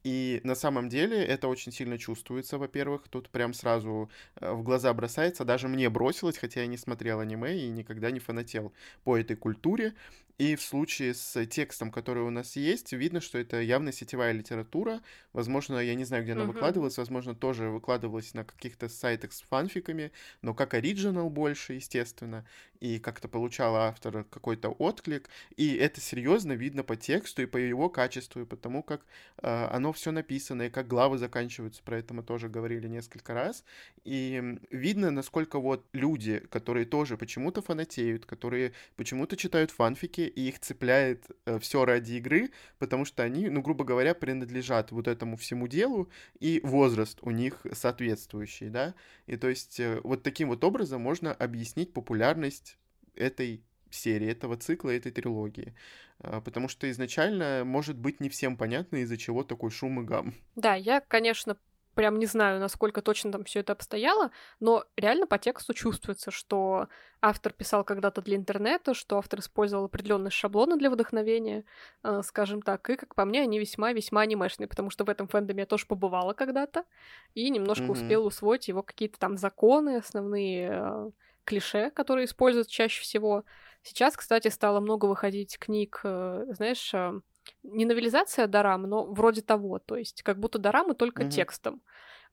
И 0.06 0.40
на 0.44 0.54
самом 0.54 0.88
деле 0.88 1.18
это 1.26 1.48
очень 1.48 1.72
сильно 1.72 1.98
чувствуется, 1.98 2.60
во-первых, 2.60 3.08
тут 3.10 3.30
прям 3.32 3.54
сразу 3.56 4.12
э, 4.36 4.52
в 4.54 4.62
глаза 4.62 4.94
бросается, 4.94 5.46
даже 5.46 5.68
мне 5.68 5.90
бросилось, 5.90 6.38
хотя 6.38 6.62
я 6.62 6.68
не 6.68 6.78
смотрел 6.78 7.20
аниме 7.22 7.58
и 7.58 7.70
никогда 7.70 8.12
не 8.12 8.20
фанател 8.20 8.72
по 9.04 9.18
этой 9.18 9.36
культуре. 9.36 9.96
И 10.38 10.56
в 10.58 10.62
случае 10.62 11.14
с 11.14 11.46
текстом, 11.48 11.92
который 11.92 12.22
у 12.24 12.30
нас 12.30 12.58
есть, 12.58 12.92
видно, 12.92 13.22
что 13.22 13.38
это 13.40 13.62
явно 13.62 13.94
сетевая 13.94 14.34
литература. 14.34 15.02
Возможно, 15.34 15.80
я 15.80 15.96
не 15.96 16.04
знаю, 16.04 16.24
где 16.24 16.34
она 16.34 16.44
Мгм. 16.44 16.46
выкладывалась, 16.46 16.98
возможно, 16.98 17.34
тоже 17.34 17.70
выкладывалась 17.70 18.34
на 18.34 18.44
каких-то 18.44 18.90
сайтах 18.90 19.32
с 19.32 19.42
фанфиками, 19.42 20.12
но 20.42 20.54
как 20.54 20.74
оригинал 20.74 21.30
больше, 21.30 21.74
естественно, 21.74 22.46
и 22.82 23.00
как-то 23.00 23.30
получала 23.30 23.88
автора 23.88 24.26
какой-то 24.30 24.70
отклик. 24.70 25.30
И 25.56 25.74
это 25.76 26.02
серьезно 26.02 26.52
видно 26.54 26.84
по 26.84 26.98
тексту 26.98 27.42
и 27.44 27.46
по 27.46 27.58
его 27.58 27.90
качеству, 27.90 28.42
и 28.42 28.46
потому 28.46 28.84
как 28.84 29.06
э, 29.42 29.68
оно 29.72 29.94
все 29.96 30.12
написано, 30.12 30.64
и 30.64 30.70
как 30.70 30.88
главы 30.88 31.18
заканчиваются, 31.18 31.84
про 31.84 31.98
это 31.98 32.14
мы 32.14 32.24
тоже 32.24 32.50
говорили 32.50 32.88
несколько 32.88 33.34
раз. 33.34 33.64
И 34.04 34.58
видно, 34.72 35.12
насколько 35.12 35.60
вот 35.60 35.86
люди, 35.94 36.40
которые 36.50 36.86
тоже 36.86 37.18
почему-то 37.18 37.62
фанатеют, 37.62 38.26
которые 38.26 38.74
почему-то 38.96 39.36
читают 39.36 39.72
фанфики, 39.72 40.22
и 40.22 40.48
их 40.48 40.60
цепляет 40.60 41.26
все 41.60 41.86
ради 41.86 42.14
игры, 42.14 42.52
потому 42.80 43.06
что 43.06 43.24
они, 43.24 43.50
ну, 43.50 43.62
грубо 43.62 43.84
говоря, 43.84 44.14
принадлежат 44.14 44.92
вот 44.92 45.08
этому 45.08 45.38
всему 45.38 45.68
делу, 45.68 46.10
и 46.40 46.62
возраст 46.64 47.20
у 47.22 47.32
них 47.32 47.66
соответствующий, 47.74 48.70
да. 48.70 48.96
И 49.28 49.38
то 49.38 49.50
есть 49.50 49.80
э, 49.80 50.00
вот 50.04 50.24
таким 50.24 50.50
вот 50.50 50.64
образом 50.64 51.02
можно 51.02 51.34
объяснить 51.34 51.94
популярность 51.94 52.78
этой 53.16 53.64
серии, 53.96 54.28
этого 54.30 54.58
цикла, 54.58 54.92
этой 54.92 55.12
трилогии. 55.12 55.76
А, 56.20 56.42
Потому 56.42 56.68
что 56.68 56.90
изначально 56.92 57.64
может 57.66 57.98
быть 57.98 58.20
не 58.20 58.30
всем 58.30 58.58
понятно, 58.58 58.98
из-за 58.98 59.18
чего 59.18 59.44
такой 59.44 59.72
шум 59.72 60.02
и 60.02 60.04
гам. 60.06 60.34
Да, 60.56 60.76
я, 60.76 61.02
конечно, 61.02 61.58
прям 61.96 62.18
не 62.20 62.26
знаю, 62.26 62.60
насколько 62.60 63.02
точно 63.02 63.32
там 63.32 63.44
все 63.46 63.60
это 63.62 63.74
обстояло, 63.74 64.32
но 64.60 64.86
реально 64.98 65.28
по 65.28 65.38
тексту 65.38 65.74
чувствуется, 65.74 66.32
что 66.32 66.88
автор 67.22 67.54
писал 67.54 67.84
когда-то 67.84 68.22
для 68.22 68.36
интернета, 68.38 68.94
что 68.94 69.18
автор 69.18 69.40
использовал 69.40 69.86
определенные 69.86 70.32
шаблоны 70.32 70.78
для 70.78 70.90
вдохновения, 70.90 71.66
э, 72.04 72.22
скажем 72.24 72.62
так, 72.62 72.90
и, 72.90 72.96
как 72.98 73.16
по 73.16 73.26
мне, 73.26 73.42
они 73.42 73.60
весьма-весьма 73.60 74.22
анимешные, 74.22 74.68
потому 74.68 74.90
что 74.90 75.04
в 75.06 75.10
этом 75.10 75.28
фэндоме 75.28 75.62
я 75.62 75.66
тоже 75.66 75.86
побывала 75.88 76.34
когда-то 76.34 76.86
и 77.34 77.50
немножко 77.50 77.92
Мгм. 77.92 77.92
успела 77.92 78.26
усвоить 78.26 78.68
его 78.68 78.84
какие-то 78.84 79.18
там 79.20 79.38
законы, 79.38 79.98
основные 79.98 80.70
э, 80.72 81.12
клише, 81.46 81.92
которые 81.92 82.26
используют 82.26 82.68
чаще 82.70 83.02
всего. 83.02 83.44
Сейчас, 83.88 84.18
кстати, 84.18 84.48
стало 84.48 84.80
много 84.80 85.06
выходить 85.06 85.60
книг, 85.60 86.02
э, 86.04 86.46
знаешь, 86.50 86.92
э, 86.94 87.20
не 87.62 87.86
новелизация 87.86 88.48
Дорам, 88.48 88.84
но 88.84 89.06
вроде 89.06 89.44
того, 89.44 89.78
то 89.78 89.96
есть 89.96 90.24
как 90.24 90.40
будто 90.40 90.58
Дорамы 90.58 90.96
только 90.96 91.24
Мгм. 91.24 91.26
текстом. 91.26 91.84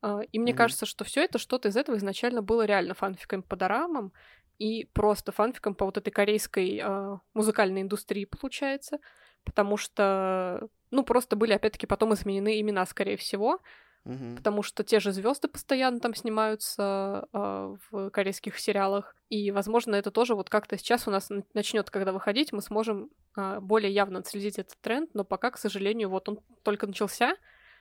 А, 0.03 0.21
И 0.33 0.39
мне 0.39 0.53
Мгм. 0.53 0.55
кажется, 0.55 0.87
что 0.87 1.05
все 1.05 1.23
это 1.25 1.39
что-то 1.39 1.69
из 1.69 1.77
этого 1.77 1.97
изначально 1.97 2.41
было 2.43 2.65
реально 2.65 2.95
фанфиками 2.95 3.43
по 3.43 3.57
дорамам 3.57 4.13
и 4.59 4.87
просто 4.95 5.33
фанфиком 5.33 5.75
по 5.75 5.85
вот 5.87 5.99
этой 5.99 6.11
корейской 6.11 6.81
а, 6.83 7.21
музыкальной 7.35 7.83
индустрии 7.83 8.25
получается, 8.25 8.99
потому 9.45 9.77
что 9.77 10.69
Ну, 10.91 11.05
просто 11.05 11.37
были, 11.37 11.53
опять-таки, 11.55 11.87
потом 11.87 12.15
изменены 12.15 12.61
имена, 12.61 12.87
скорее 12.87 13.17
всего, 13.17 13.61
Мгм. 14.05 14.37
потому 14.37 14.63
что 14.63 14.83
те 14.83 14.99
же 14.99 15.13
звезды 15.13 15.47
постоянно 15.47 16.01
там 16.01 16.15
снимаются 16.15 17.29
э, 17.33 17.77
в 17.91 18.11
корейских 18.11 18.59
сериалах. 18.59 19.15
И, 19.29 19.53
возможно, 19.53 19.95
это 19.95 20.11
тоже 20.11 20.35
вот 20.35 20.51
как-то 20.51 20.77
сейчас 20.77 21.07
у 21.07 21.11
нас 21.13 21.29
начнет, 21.55 21.89
когда 21.91 22.13
выходить, 22.13 22.53
мы 22.53 22.63
сможем 22.63 23.11
э, 23.37 23.61
более 23.61 23.93
явно 23.93 24.19
отследить 24.19 24.59
этот 24.59 24.77
тренд, 24.81 25.15
но 25.15 25.25
пока, 25.25 25.53
к 25.53 25.59
сожалению, 25.59 26.09
вот 26.09 26.29
он 26.29 26.41
только 26.65 26.87
начался, 26.89 27.37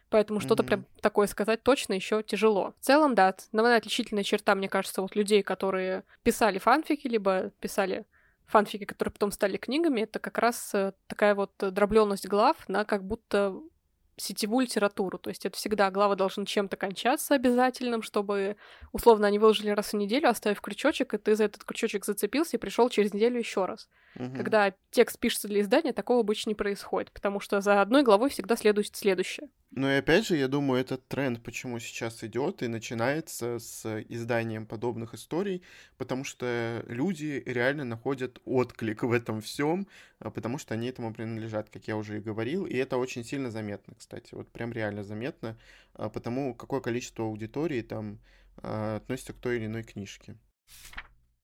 поэтому 0.09 0.39
что-то 0.39 0.61
Мгм. 0.61 0.67
прям 0.67 0.85
такое 1.01 1.25
сказать 1.25 1.63
точно 1.63 1.93
еще 1.93 2.21
тяжело. 2.21 2.75
В 2.79 2.85
целом, 2.85 3.15
да, 3.15 3.29
основная 3.29 3.77
отличительная 3.77 4.23
черта, 4.23 4.53
мне 4.53 4.69
кажется, 4.69 5.01
вот 5.01 5.15
людей, 5.15 5.41
которые 5.41 6.03
писали 6.21 6.59
фанфики, 6.59 7.07
либо 7.07 7.49
писали 7.59 8.05
фанфики, 8.45 8.83
которые 8.83 9.11
потом 9.13 9.31
стали 9.31 9.57
книгами, 9.57 10.01
это 10.01 10.19
как 10.19 10.37
раз 10.37 10.71
э, 10.75 10.93
такая 11.07 11.33
вот 11.33 11.51
дробленность 11.59 12.27
глав 12.27 12.69
на 12.69 12.85
как 12.85 13.03
будто 13.03 13.55
сетевую 14.17 14.65
литературу. 14.65 15.17
То 15.17 15.29
есть 15.29 15.45
это 15.45 15.57
всегда 15.57 15.89
главы 15.91 16.15
должны 16.15 16.45
чем-то 16.45 16.77
кончаться 16.77 17.35
обязательным, 17.35 18.01
чтобы 18.01 18.57
условно 18.91 19.27
они 19.27 19.39
выложили 19.39 19.69
раз 19.69 19.93
в 19.93 19.97
неделю, 19.97 20.29
оставив 20.29 20.61
крючочек, 20.61 21.13
и 21.13 21.17
ты 21.17 21.35
за 21.35 21.45
этот 21.45 21.63
крючочек 21.63 22.05
зацепился 22.05 22.57
и 22.57 22.59
пришел 22.59 22.89
через 22.89 23.13
неделю 23.13 23.39
еще 23.39 23.65
раз. 23.65 23.89
Мгм. 24.15 24.35
Когда 24.35 24.73
текст 24.89 25.19
пишется 25.19 25.47
для 25.47 25.61
издания, 25.61 25.93
такого 25.93 26.21
обычно 26.21 26.49
не 26.49 26.55
происходит, 26.55 27.11
потому 27.11 27.39
что 27.39 27.61
за 27.61 27.81
одной 27.81 28.03
главой 28.03 28.29
всегда 28.29 28.55
следует 28.55 28.95
следующее. 28.95 29.49
Ну 29.73 29.89
и 29.89 29.93
опять 29.93 30.27
же, 30.27 30.35
я 30.35 30.49
думаю, 30.49 30.81
этот 30.81 31.07
тренд, 31.07 31.41
почему 31.41 31.79
сейчас 31.79 32.25
идет 32.25 32.61
и 32.61 32.67
начинается 32.67 33.57
с 33.57 34.03
изданием 34.09 34.65
подобных 34.65 35.13
историй, 35.13 35.63
потому 35.97 36.25
что 36.25 36.83
люди 36.87 37.41
реально 37.45 37.85
находят 37.85 38.41
отклик 38.43 39.03
в 39.03 39.13
этом 39.13 39.39
всем, 39.39 39.87
потому 40.19 40.57
что 40.57 40.73
они 40.73 40.89
этому 40.89 41.13
принадлежат, 41.13 41.69
как 41.69 41.87
я 41.87 41.95
уже 41.95 42.17
и 42.17 42.21
говорил, 42.21 42.65
и 42.65 42.75
это 42.75 42.97
очень 42.97 43.23
сильно 43.23 43.49
заметно, 43.49 43.93
кстати, 43.97 44.35
вот 44.35 44.51
прям 44.51 44.73
реально 44.73 45.05
заметно, 45.05 45.57
а, 45.93 46.09
потому 46.09 46.53
какое 46.53 46.81
количество 46.81 47.23
аудитории 47.23 47.81
там 47.81 48.19
а, 48.57 48.97
относится 48.97 49.31
к 49.31 49.37
той 49.37 49.55
или 49.55 49.67
иной 49.67 49.83
книжке. 49.83 50.35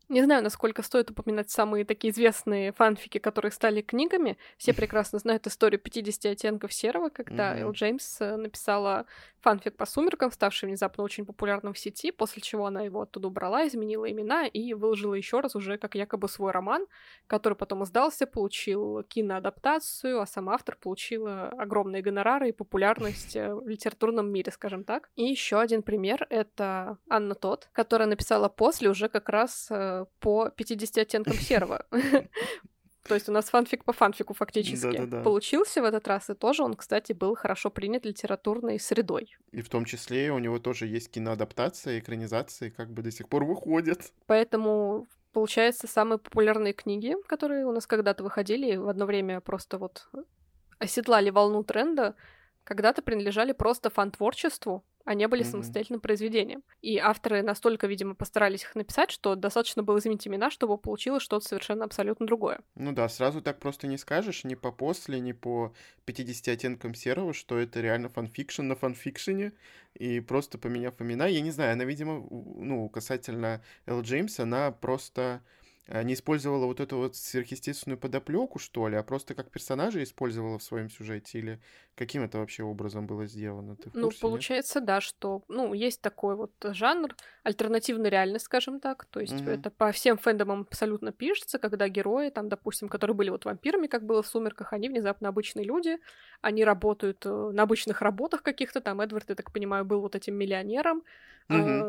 Не 0.09 0.23
знаю, 0.23 0.41
насколько 0.41 0.83
стоит 0.83 1.11
упоминать 1.11 1.49
самые 1.49 1.83
такие 1.83 2.11
известные 2.11 2.71
фанфики, 2.71 3.17
которые 3.17 3.51
стали 3.51 3.81
книгами. 3.81 4.37
Все 4.57 4.73
прекрасно 4.73 5.19
знают 5.19 5.47
историю 5.47 5.79
50 5.81 6.31
оттенков 6.31 6.73
серого, 6.73 7.09
когда 7.09 7.53
Мгм. 7.53 7.63
Эл 7.63 7.71
Джеймс 7.71 8.21
э, 8.21 8.37
написала 8.37 9.05
фанфик 9.41 9.75
по 9.75 9.85
сумеркам, 9.85 10.31
ставший 10.31 10.67
внезапно 10.67 11.03
очень 11.03 11.25
популярным 11.25 11.73
в 11.73 11.79
сети, 11.79 12.11
после 12.11 12.41
чего 12.41 12.65
она 12.65 12.81
его 12.81 13.01
оттуда 13.01 13.27
убрала, 13.27 13.67
изменила 13.67 14.09
имена 14.09 14.45
и 14.45 14.73
выложила 14.73 15.13
еще 15.13 15.39
раз 15.39 15.55
уже 15.55 15.77
как 15.77 15.95
якобы 15.95 16.27
свой 16.29 16.51
роман, 16.51 16.85
который 17.27 17.53
потом 17.53 17.83
издался, 17.83 18.27
получил 18.27 19.03
киноадаптацию, 19.03 20.19
а 20.21 20.25
сам 20.25 20.49
автор 20.49 20.77
получила 20.81 21.49
огромные 21.49 22.01
гонорары 22.01 22.49
и 22.49 22.51
популярность 22.53 23.35
э, 23.35 23.53
в 23.53 23.67
литературном 23.67 24.31
мире, 24.31 24.51
скажем 24.51 24.83
так. 24.83 25.09
И 25.15 25.23
еще 25.23 25.59
один 25.59 25.83
пример— 25.83 26.25
это 26.29 26.97
Анна 27.09 27.35
Тот, 27.35 27.69
которая 27.73 28.07
написала 28.07 28.49
после 28.49 28.89
уже 28.89 29.09
как 29.09 29.29
раз 29.29 29.67
э, 30.01 30.05
по 30.19 30.49
50 30.49 30.97
оттенкам 30.97 31.33
серого. 31.39 31.85
То 33.07 33.15
есть 33.15 33.29
у 33.29 33.31
нас 33.31 33.45
фанфик 33.49 33.85
по 33.85 33.93
фанфику 33.93 34.33
фактически 34.33 35.05
получился 35.23 35.81
в 35.81 35.85
этот 35.85 36.07
раз, 36.07 36.29
и 36.29 36.33
тоже 36.33 36.63
он, 36.63 36.73
кстати, 36.73 37.13
был 37.13 37.35
хорошо 37.35 37.69
принят 37.69 38.05
литературной 38.05 38.79
средой. 38.79 39.37
И 39.51 39.61
в 39.61 39.69
том 39.69 39.85
числе 39.85 40.31
у 40.31 40.39
него 40.39 40.59
тоже 40.59 40.87
есть 40.87 41.09
киноадаптация, 41.11 41.99
экранизации, 41.99 42.69
как 42.69 42.91
бы 42.91 43.01
до 43.01 43.11
сих 43.11 43.29
пор 43.29 43.45
выходят. 43.45 44.11
Поэтому, 44.25 45.07
получается, 45.31 45.87
самые 45.87 46.17
популярные 46.19 46.73
книги, 46.73 47.15
которые 47.27 47.65
у 47.65 47.71
нас 47.71 47.87
когда-то 47.87 48.23
выходили, 48.23 48.75
в 48.75 48.89
одно 48.89 49.05
время 49.05 49.39
просто 49.39 49.77
вот 49.77 50.09
оседлали 50.79 51.29
волну 51.29 51.63
тренда, 51.63 52.15
когда-то 52.63 53.01
принадлежали 53.01 53.53
просто 53.53 53.89
фан-творчеству, 53.89 54.83
а 55.07 55.13
не 55.15 55.27
были 55.27 55.41
Мгм. 55.41 55.43
самостоятельным 55.43 56.01
произведением. 56.01 56.63
И 56.81 56.97
авторы 56.99 57.41
настолько, 57.41 57.87
видимо, 57.87 58.15
постарались 58.15 58.63
их 58.63 58.75
написать, 58.75 59.09
что 59.11 59.35
достаточно 59.35 59.81
было 59.83 59.99
изменить 59.99 60.27
имена, 60.27 60.51
чтобы 60.51 60.77
получилось 60.77 61.23
что-то 61.23 61.47
совершенно 61.47 61.85
абсолютно 61.85 62.27
другое. 62.27 62.59
Ну 62.75 62.91
да, 62.91 63.09
сразу 63.09 63.41
так 63.41 63.59
просто 63.59 63.87
не 63.87 63.97
скажешь, 63.97 64.43
ни 64.43 64.53
по 64.53 64.71
после, 64.71 65.19
ни 65.19 65.31
по 65.31 65.73
50 66.05 66.47
оттенкам 66.53 66.93
серого, 66.93 67.33
что 67.33 67.57
это 67.57 67.81
реально 67.81 68.07
фанфикшн 68.09 68.61
на 68.67 68.75
фанфикшене, 68.75 69.53
и 69.95 70.19
просто 70.19 70.59
поменяв 70.59 71.01
имена, 71.01 71.25
я 71.25 71.41
не 71.41 71.49
знаю, 71.49 71.73
она, 71.73 71.85
видимо, 71.85 72.19
ну, 72.29 72.87
касательно 72.89 73.63
Эл 73.87 74.01
Джеймса, 74.01 74.43
она 74.43 74.71
просто 74.71 75.41
не 76.03 76.13
использовала 76.13 76.65
вот 76.65 76.79
эту 76.79 76.97
вот 76.97 77.15
сверхъестественную 77.15 77.99
подоплеку, 77.99 78.59
что 78.59 78.87
ли, 78.89 78.95
а 78.97 79.03
просто 79.03 79.35
как 79.35 79.51
персонажа 79.51 80.03
использовала 80.03 80.59
в 80.59 80.63
своем 80.63 80.89
сюжете, 80.89 81.39
или 81.39 81.61
каким 81.95 82.23
это 82.23 82.39
вообще 82.39 82.63
образом 82.63 83.07
было 83.07 83.25
сделано? 83.27 83.77
Ты 83.77 83.91
Ну, 83.93 84.11
курсе, 84.11 84.29
нет? 84.29 84.47
получается, 84.49 84.81
да, 84.81 85.01
что, 85.01 85.43
ну, 85.47 85.73
есть 85.73 86.01
такой 86.01 86.35
вот 86.35 86.51
жанр, 86.63 87.15
альтернативная 87.43 88.09
реальность, 88.11 88.45
скажем 88.45 88.79
так, 88.79 89.05
то 89.05 89.19
есть 89.19 89.41
Мгм. 89.41 89.45
это 89.45 89.69
по 89.71 89.91
всем 89.91 90.17
фэндомам 90.17 90.61
абсолютно 90.61 91.11
пишется, 91.11 91.57
когда 91.59 91.87
герои, 91.87 92.29
там, 92.29 92.49
допустим, 92.49 92.89
которые 92.89 93.15
были 93.15 93.29
вот 93.29 93.45
вампирами, 93.45 93.87
как 93.87 94.03
было 94.05 94.21
в 94.23 94.27
«Сумерках», 94.27 94.73
они 94.73 94.89
внезапно 94.89 95.29
обычные 95.29 95.65
люди, 95.65 95.97
они 96.41 96.63
работают 96.65 97.25
э, 97.25 97.29
на 97.29 97.63
обычных 97.63 98.01
работах 98.01 98.43
каких-то, 98.43 98.81
там, 98.81 98.99
Эдвард, 99.01 99.29
я 99.29 99.35
так 99.35 99.51
понимаю, 99.53 99.85
был 99.85 100.01
вот 100.01 100.15
этим 100.15 100.35
миллионером, 100.35 101.03
Мгм. 101.49 101.87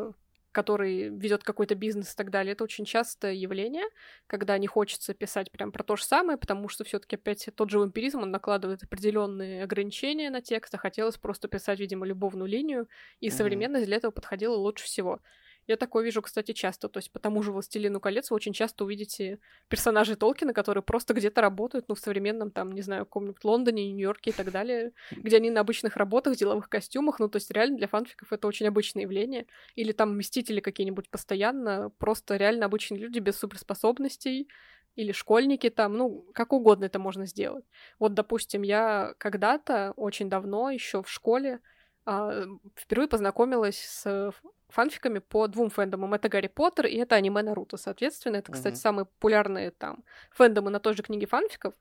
Который 0.63 1.09
ведет 1.09 1.43
какой-то 1.43 1.75
бизнес 1.75 2.13
и 2.13 2.15
так 2.15 2.29
далее. 2.31 2.53
Это 2.53 2.63
очень 2.63 2.85
частое 2.85 3.33
явление, 3.33 3.85
когда 4.27 4.57
не 4.57 4.67
хочется 4.67 5.13
писать 5.13 5.51
прям 5.51 5.71
про 5.71 5.83
то 5.83 5.95
же 5.95 6.03
самое, 6.03 6.37
потому 6.37 6.67
что 6.69 6.83
все-таки 6.83 7.15
опять 7.15 7.49
тот 7.55 7.69
же 7.69 7.79
вампиризм, 7.79 8.19
он 8.21 8.31
накладывает 8.31 8.83
определенные 8.83 9.63
ограничения 9.63 10.29
на 10.29 10.41
текст, 10.41 10.73
а 10.75 10.77
хотелось 10.77 11.17
просто 11.17 11.47
писать, 11.47 11.79
видимо, 11.79 12.05
любовную 12.05 12.47
линию, 12.49 12.87
и 13.19 13.29
Мгм. 13.29 13.69
современность 13.69 13.85
для 13.85 13.97
этого 13.97 14.11
подходила 14.11 14.55
лучше 14.55 14.85
всего. 14.85 15.21
Я 15.69 15.77
такое 15.77 16.03
вижу, 16.03 16.23
кстати, 16.23 16.51
часто. 16.51 16.89
То 16.89 16.97
есть 16.97 17.11
по 17.11 17.19
тому 17.19 17.43
же 17.43 17.51
«Властелину 17.51 17.99
колец» 17.99 18.31
вы 18.31 18.35
очень 18.35 18.53
часто 18.53 18.85
увидите 18.85 19.37
персонажей 19.67 20.15
Толкина, 20.15 20.51
которые 20.51 20.81
просто 20.81 21.13
где-то 21.13 21.41
работают, 21.41 21.87
ну, 21.87 21.93
в 21.93 21.99
современном, 21.99 22.49
там, 22.49 22.71
не 22.71 22.81
знаю, 22.81 23.05
каком-нибудь 23.05 23.43
Лондоне, 23.43 23.91
Нью-Йорке 23.91 24.31
и 24.31 24.33
так 24.33 24.51
далее, 24.51 24.93
где 25.11 25.37
они 25.37 25.51
на 25.51 25.61
обычных 25.61 25.95
работах, 25.95 26.35
деловых 26.37 26.69
костюмах. 26.69 27.19
Ну, 27.19 27.29
то 27.29 27.35
есть 27.35 27.51
реально 27.51 27.77
для 27.77 27.87
фанфиков 27.87 28.33
это 28.33 28.47
очень 28.47 28.67
обычное 28.67 29.03
явление. 29.03 29.45
Или 29.75 29.91
там 29.91 30.17
Мстители 30.17 30.59
какие-нибудь 30.59 31.07
постоянно, 31.11 31.91
просто 31.99 32.35
реально 32.35 32.65
обычные 32.65 32.99
люди 32.99 33.19
без 33.19 33.37
суперспособностей, 33.37 34.47
или 34.95 35.11
школьники 35.11 35.69
там, 35.69 35.93
ну, 35.93 36.25
как 36.33 36.51
угодно 36.51 36.85
это 36.85 36.97
можно 36.97 37.27
сделать. 37.27 37.65
Вот, 37.99 38.15
допустим, 38.15 38.63
я 38.63 39.13
когда-то, 39.19 39.93
очень 39.97 40.31
давно, 40.31 40.71
еще 40.71 41.03
в 41.03 41.09
школе, 41.11 41.59
а, 42.05 42.45
впервые 42.75 43.07
познакомилась 43.07 43.77
с 43.77 44.31
фанфиками 44.69 45.19
по 45.19 45.47
двум 45.47 45.69
фэндомам. 45.69 46.13
Это 46.13 46.29
Гарри 46.29 46.47
Поттер 46.47 46.85
и 46.87 46.95
это 46.97 47.15
аниме 47.15 47.41
Наруто. 47.43 47.77
Соответственно, 47.77 48.37
это, 48.37 48.51
кстати, 48.51 48.75
Мгм. 48.75 48.81
самые 48.81 49.05
популярные 49.05 49.71
там 49.71 50.03
фэндомы 50.31 50.69
на 50.71 50.79
той 50.79 50.93
же 50.95 51.03
книге 51.03 51.27
фанфиков. 51.27 51.73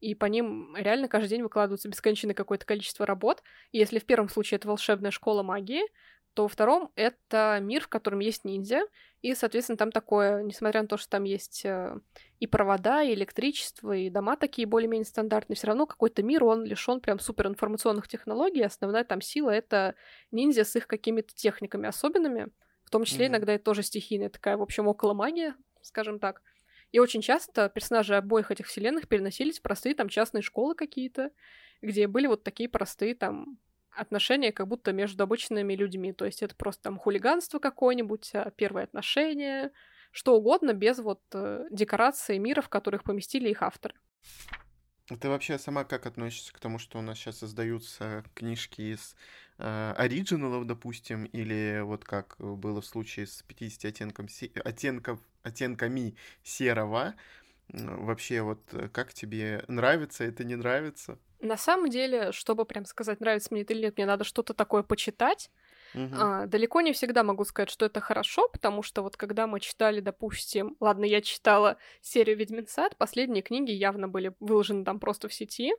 И 0.00 0.14
по 0.14 0.26
ним 0.26 0.74
реально 0.76 1.08
каждый 1.08 1.30
день 1.30 1.42
выкладывается 1.42 1.88
бесконечное 1.88 2.34
какое-то 2.34 2.66
количество 2.66 3.06
работ. 3.06 3.42
И 3.72 3.78
если 3.78 3.98
в 3.98 4.04
первом 4.06 4.28
случае 4.28 4.56
это 4.56 4.68
волшебная 4.68 5.10
школа 5.10 5.42
магии, 5.42 5.82
то 6.36 6.42
во 6.42 6.48
втором 6.48 6.92
это 6.96 7.58
мир, 7.62 7.82
в 7.82 7.88
котором 7.88 8.18
есть 8.18 8.44
ниндзя. 8.44 8.82
И, 9.22 9.34
соответственно, 9.34 9.78
там 9.78 9.90
такое, 9.90 10.42
несмотря 10.42 10.82
на 10.82 10.86
то, 10.86 10.98
что 10.98 11.08
там 11.08 11.24
есть 11.24 11.64
э, 11.64 11.98
и 12.40 12.46
провода, 12.46 13.02
и 13.02 13.14
электричество, 13.14 13.96
и 13.96 14.10
дома 14.10 14.36
такие 14.36 14.68
более-менее 14.68 15.06
стандартные, 15.06 15.56
все 15.56 15.68
равно 15.68 15.86
какой-то 15.86 16.22
мир, 16.22 16.44
он 16.44 16.62
лишен 16.62 17.00
прям 17.00 17.18
суперинформационных 17.18 18.06
технологий. 18.06 18.62
Основная 18.62 19.04
там 19.04 19.22
сила— 19.22 19.48
это 19.50 19.94
ниндзя 20.30 20.64
с 20.64 20.76
их 20.76 20.86
какими-то 20.86 21.34
техниками 21.34 21.88
особенными. 21.88 22.48
В 22.84 22.90
том 22.90 23.04
числе 23.04 23.24
Мгм. 23.24 23.32
иногда 23.36 23.54
это 23.54 23.64
тоже 23.64 23.82
стихийная 23.82 24.28
такая, 24.28 24.58
в 24.58 24.62
общем, 24.62 24.88
около 24.88 25.14
магия, 25.14 25.54
скажем 25.80 26.18
так. 26.18 26.42
И 26.92 26.98
очень 26.98 27.22
часто 27.22 27.70
персонажи 27.70 28.14
обоих 28.14 28.50
этих 28.50 28.66
вселенных 28.66 29.08
переносились 29.08 29.58
в 29.58 29.62
простые 29.62 29.94
там 29.94 30.10
частные 30.10 30.42
школы 30.42 30.74
какие-то, 30.74 31.30
где 31.80 32.06
были 32.06 32.26
вот 32.26 32.44
такие 32.44 32.68
простые 32.68 33.14
там 33.14 33.58
отношения 33.96 34.52
как 34.52 34.68
будто 34.68 34.92
между 34.92 35.22
обычными 35.22 35.74
людьми. 35.74 36.12
То 36.12 36.24
есть 36.24 36.42
это 36.42 36.54
просто 36.54 36.84
там 36.84 36.98
хулиганство 36.98 37.58
какое-нибудь, 37.58 38.30
а, 38.34 38.50
первые 38.50 38.84
отношения, 38.84 39.72
что 40.12 40.36
угодно, 40.36 40.72
без 40.72 40.98
вот 40.98 41.20
э, 41.34 41.66
декорации 41.70 42.38
мира, 42.38 42.62
в 42.62 42.68
которых 42.68 43.04
поместили 43.04 43.50
их 43.50 43.62
авторы. 43.62 43.94
А 45.10 45.16
Ты 45.16 45.28
вообще 45.28 45.58
сама 45.58 45.84
как 45.84 46.06
относишься 46.06 46.52
к 46.52 46.58
тому, 46.58 46.78
что 46.78 46.98
у 46.98 47.02
нас 47.02 47.18
сейчас 47.18 47.38
создаются 47.38 48.24
книжки 48.34 48.94
из 48.94 49.14
э, 49.58 49.94
оригиналов, 49.96 50.66
допустим, 50.66 51.24
или 51.26 51.80
вот 51.84 52.04
как 52.04 52.36
было 52.38 52.80
в 52.80 52.86
случае 52.86 53.26
с 53.26 53.42
50 53.42 53.84
оттенком, 53.84 54.26
оттенков, 54.64 55.20
оттенками 55.42 56.16
серого? 56.42 57.14
Вообще, 57.68 58.42
вот 58.42 58.60
э, 58.72 58.88
как 58.88 59.12
тебе 59.12 59.64
нравится 59.68 60.24
это, 60.24 60.44
не 60.44 60.54
нравится? 60.54 61.18
На 61.40 61.56
самом 61.56 61.90
деле, 61.90 62.32
чтобы 62.32 62.64
прям 62.64 62.84
сказать, 62.84 63.20
нравится 63.20 63.48
мне 63.50 63.62
это 63.62 63.74
или 63.74 63.82
нет, 63.82 63.96
мне 63.96 64.06
надо 64.06 64.24
что-то 64.24 64.54
такое 64.54 64.82
почитать. 64.82 65.50
Мгм. 65.94 66.14
А, 66.18 66.46
далеко 66.46 66.80
не 66.80 66.92
всегда 66.92 67.22
могу 67.22 67.44
сказать, 67.44 67.70
что 67.70 67.86
это 67.86 68.00
хорошо, 68.00 68.48
потому 68.48 68.82
что 68.82 69.02
вот 69.02 69.16
когда 69.16 69.46
мы 69.46 69.60
читали, 69.60 70.00
допустим, 70.00 70.76
ладно, 70.80 71.04
я 71.04 71.20
читала 71.20 71.76
серию 72.00 72.36
«Ведьмин 72.36 72.66
сад», 72.66 72.96
последние 72.96 73.42
книги 73.42 73.70
явно 73.70 74.08
были 74.08 74.34
выложены 74.40 74.84
там 74.84 74.98
просто 74.98 75.28
в 75.28 75.34
сети, 75.34 75.72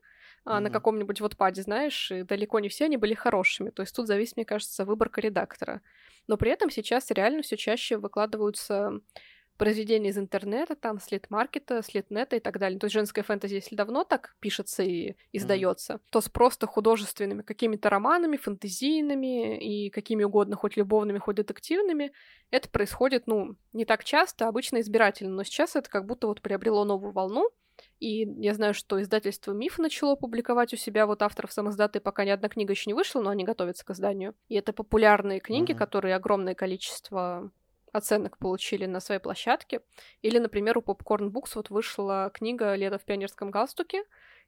а, 0.46 0.58
mm-hmm. 0.58 0.60
на 0.62 0.70
каком-нибудь 0.70 1.22
вот 1.22 1.38
паде, 1.38 1.62
знаешь, 1.62 2.12
и 2.12 2.24
далеко 2.24 2.60
не 2.60 2.70
все 2.70 2.86
они 2.86 2.98
были 2.98 3.14
хорошими. 3.14 3.70
То 3.70 3.82
есть 3.82 3.96
тут 3.96 4.08
зависит, 4.08 4.38
мне 4.38 4.46
кажется, 4.46 4.86
выборка 4.86 5.22
редактора. 5.22 5.82
Но 6.28 6.38
при 6.38 6.52
этом 6.52 6.70
сейчас 6.70 7.10
реально 7.12 7.42
все 7.42 7.58
чаще 7.58 7.98
выкладываются 7.98 9.02
произведения 9.58 10.10
из 10.10 10.18
интернета, 10.18 10.76
там, 10.76 11.00
с 11.00 11.12
лид-маркета, 11.12 11.82
с 11.82 11.94
лид-нета 11.94 12.36
и 12.36 12.40
так 12.40 12.60
далее. 12.60 12.80
То 12.80 12.86
есть 12.86 12.94
женская 12.94 13.24
фэнтези, 13.24 13.56
если 13.56 13.76
давно 13.76 14.04
так 14.04 14.36
пишется 14.40 14.84
и 14.84 15.16
издается, 15.34 15.94
mm-hmm. 15.94 16.02
то 16.12 16.22
с 16.22 16.30
просто 16.30 16.68
художественными 16.68 17.42
какими-то 17.42 17.90
романами, 17.90 18.38
фэнтезийными 18.38 19.58
и 19.58 19.90
какими 19.90 20.24
угодно, 20.24 20.56
хоть 20.56 20.78
любовными, 20.78 21.18
хоть 21.18 21.36
детективными, 21.36 22.12
это 22.52 22.70
происходит, 22.70 23.28
ну, 23.28 23.56
не 23.74 23.86
так 23.86 24.04
часто, 24.04 24.48
обычно 24.48 24.80
избирательно, 24.80 25.36
но 25.36 25.44
сейчас 25.44 25.76
это 25.76 25.90
как 25.90 26.06
будто 26.06 26.28
вот 26.28 26.42
приобрело 26.42 26.86
новую 26.86 27.12
волну, 27.12 27.52
и 28.00 28.28
я 28.42 28.54
знаю, 28.54 28.74
что 28.74 29.02
издательство 29.02 29.54
«Миф» 29.54 29.80
начало 29.80 30.16
публиковать 30.16 30.74
у 30.74 30.78
себя 30.78 31.06
вот 31.08 31.22
авторов 31.22 31.52
самоздаты, 31.52 32.00
пока 32.00 32.26
ни 32.26 32.30
одна 32.30 32.50
книга 32.50 32.72
еще 32.72 32.90
не 32.90 32.94
вышла, 32.94 33.22
но 33.22 33.30
они 33.30 33.44
готовятся 33.44 33.86
к 33.86 33.92
изданию. 33.92 34.36
И 34.50 34.56
это 34.56 34.74
популярные 34.74 35.40
книги, 35.40 35.72
mm-hmm. 35.72 35.78
которые 35.78 36.16
огромное 36.16 36.56
количество 36.56 37.52
оценок 37.98 38.38
получили 38.38 38.86
на 38.86 39.00
своей 39.00 39.20
площадке. 39.20 39.82
Или, 40.22 40.40
например, 40.40 40.78
у 40.78 40.82
Popcorn 40.82 41.32
Books 41.32 41.52
вот 41.56 41.70
вышла 41.70 42.32
книга 42.34 42.76
«Лето 42.76 42.98
в 42.98 43.04
пионерском 43.06 43.52
галстуке». 43.52 44.04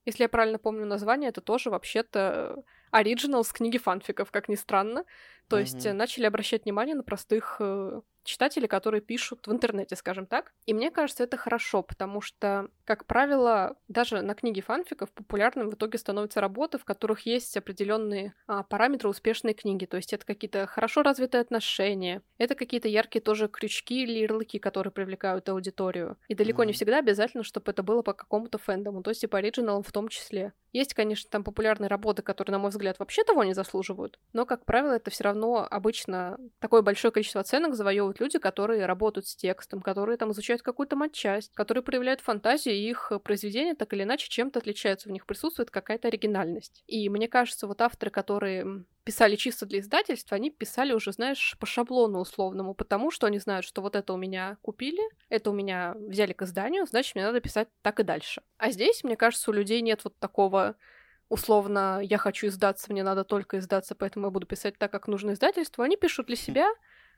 Если 0.05 0.23
я 0.23 0.29
правильно 0.29 0.59
помню 0.59 0.85
название, 0.85 1.29
это 1.29 1.41
тоже 1.41 1.69
вообще-то 1.69 2.63
оригинал 2.91 3.43
с 3.43 3.51
книги 3.51 3.77
фанфиков, 3.77 4.31
как 4.31 4.49
ни 4.49 4.55
странно. 4.55 5.05
То 5.47 5.57
mm-hmm. 5.57 5.61
есть 5.61 5.93
начали 5.93 6.25
обращать 6.25 6.65
внимание 6.65 6.95
на 6.95 7.03
простых 7.03 7.57
э, 7.59 8.01
читатели, 8.23 8.67
которые 8.67 9.01
пишут 9.01 9.47
в 9.47 9.51
интернете, 9.51 9.95
скажем 9.95 10.27
так. 10.27 10.53
И 10.65 10.73
мне 10.73 10.91
кажется, 10.91 11.23
это 11.23 11.37
хорошо, 11.37 11.81
потому 11.81 12.21
что, 12.21 12.69
как 12.85 13.05
правило, 13.05 13.75
даже 13.87 14.21
на 14.21 14.35
книге 14.35 14.61
фанфиков 14.61 15.11
популярным 15.11 15.69
в 15.69 15.73
итоге 15.73 15.97
становятся 15.97 16.39
работы, 16.39 16.77
в 16.77 16.85
которых 16.85 17.25
есть 17.25 17.57
определенные 17.57 18.35
а, 18.47 18.63
параметры 18.63 19.09
успешной 19.09 19.53
книги. 19.53 19.85
То 19.85 19.97
есть 19.97 20.13
это 20.13 20.25
какие-то 20.25 20.67
хорошо 20.67 21.01
развитые 21.01 21.41
отношения, 21.41 22.21
это 22.37 22.53
какие-то 22.53 22.87
яркие 22.87 23.21
тоже 23.21 23.47
крючки 23.47 24.03
или 24.03 24.19
ярлыки, 24.19 24.59
которые 24.59 24.91
привлекают 24.91 25.49
аудиторию. 25.49 26.17
И 26.27 26.35
далеко 26.35 26.61
mm-hmm. 26.61 26.67
не 26.67 26.73
всегда 26.73 26.99
обязательно, 26.99 27.43
чтобы 27.43 27.71
это 27.71 27.81
было 27.81 28.03
по 28.03 28.13
какому-то 28.13 28.59
фэндому, 28.59 29.01
то 29.01 29.09
есть 29.09 29.23
и 29.23 29.27
по 29.27 29.39
оригиналам 29.39 29.81
в 29.89 29.91
том 29.91 30.07
числе. 30.07 30.53
Есть, 30.73 30.93
конечно, 30.93 31.29
там 31.29 31.43
популярные 31.43 31.87
работы, 31.87 32.21
которые, 32.21 32.53
на 32.53 32.59
мой 32.59 32.69
взгляд, 32.71 32.99
вообще 32.99 33.23
того 33.23 33.43
не 33.43 33.53
заслуживают, 33.53 34.19
но, 34.33 34.45
как 34.45 34.65
правило, 34.65 34.93
это 34.93 35.11
все 35.11 35.23
равно 35.23 35.67
обычно 35.69 36.37
такое 36.59 36.81
большое 36.81 37.11
количество 37.11 37.41
оценок 37.41 37.75
завоевывают 37.75 38.19
люди, 38.19 38.39
которые 38.39 38.85
работают 38.85 39.27
с 39.27 39.35
текстом, 39.35 39.81
которые 39.81 40.17
там 40.17 40.31
изучают 40.31 40.61
какую-то 40.61 40.95
матчасть, 40.95 41.53
которые 41.55 41.83
проявляют 41.83 42.21
фантазию, 42.21 42.75
и 42.75 42.89
их 42.89 43.11
произведения 43.23 43.75
так 43.75 43.93
или 43.93 44.03
иначе 44.03 44.29
чем-то 44.29 44.59
отличаются, 44.59 45.09
в 45.09 45.11
них 45.11 45.25
присутствует 45.25 45.71
какая-то 45.71 46.07
оригинальность. 46.07 46.83
И 46.87 47.09
мне 47.09 47.27
кажется, 47.27 47.67
вот 47.67 47.81
авторы, 47.81 48.11
которые 48.11 48.85
писали 49.09 49.35
чисто 49.37 49.65
для 49.65 49.79
издательства, 49.79 50.35
они 50.35 50.51
писали 50.51 50.93
уже, 50.93 51.11
знаешь, 51.11 51.55
по 51.59 51.65
шаблону 51.65 52.19
условному, 52.19 52.75
потому 52.75 53.09
что 53.09 53.25
они 53.25 53.39
знают, 53.39 53.65
что 53.65 53.81
вот 53.81 53.95
это 53.95 54.13
у 54.13 54.17
меня 54.17 54.57
купили, 54.61 55.01
это 55.29 55.49
у 55.49 55.53
меня 55.53 55.95
взяли 55.97 56.33
к 56.33 56.43
изданию, 56.43 56.85
значит, 56.85 57.15
мне 57.15 57.25
надо 57.25 57.39
писать 57.41 57.69
так 57.81 57.99
и 57.99 58.03
дальше. 58.03 58.43
А 58.57 58.69
здесь, 58.69 59.03
мне 59.03 59.15
кажется, 59.15 59.49
у 59.49 59.53
людей 59.53 59.81
нет 59.81 60.01
вот 60.03 60.15
такого 60.19 60.58
условно, 61.29 61.99
я 62.03 62.17
хочу 62.17 62.47
издаться, 62.47 62.91
мне 62.91 63.03
надо 63.03 63.23
только 63.23 63.59
издаться, 63.59 63.95
поэтому 63.95 64.27
я 64.27 64.31
буду 64.31 64.47
писать 64.47 64.77
так, 64.77 64.91
как 64.91 65.07
нужно 65.07 65.31
издательству. 65.31 65.83
Они 65.83 65.95
пишут 65.95 66.27
для 66.27 66.35
себя, 66.35 66.69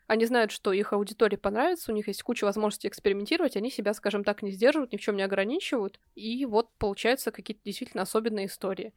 они 0.08 0.26
знают, 0.26 0.52
что 0.52 0.74
их 0.74 0.94
аудитории 0.94 1.38
понравится, 1.38 1.92
у 1.92 1.96
них 1.96 2.08
есть 2.08 2.22
куча 2.24 2.44
возможностей 2.44 2.90
экспериментировать, 2.90 3.56
они 3.56 3.72
себя, 3.72 3.94
скажем 3.94 4.24
так, 4.24 4.42
не 4.42 4.52
сдерживают, 4.52 4.92
ни 4.92 4.98
в 4.98 5.02
чем 5.02 5.16
не 5.16 5.24
ограничивают, 5.24 6.00
и 6.16 6.46
вот 6.46 6.70
получаются 6.78 7.32
какие-то 7.32 7.62
действительно 7.64 8.04
особенные 8.04 8.48
истории. 8.48 8.94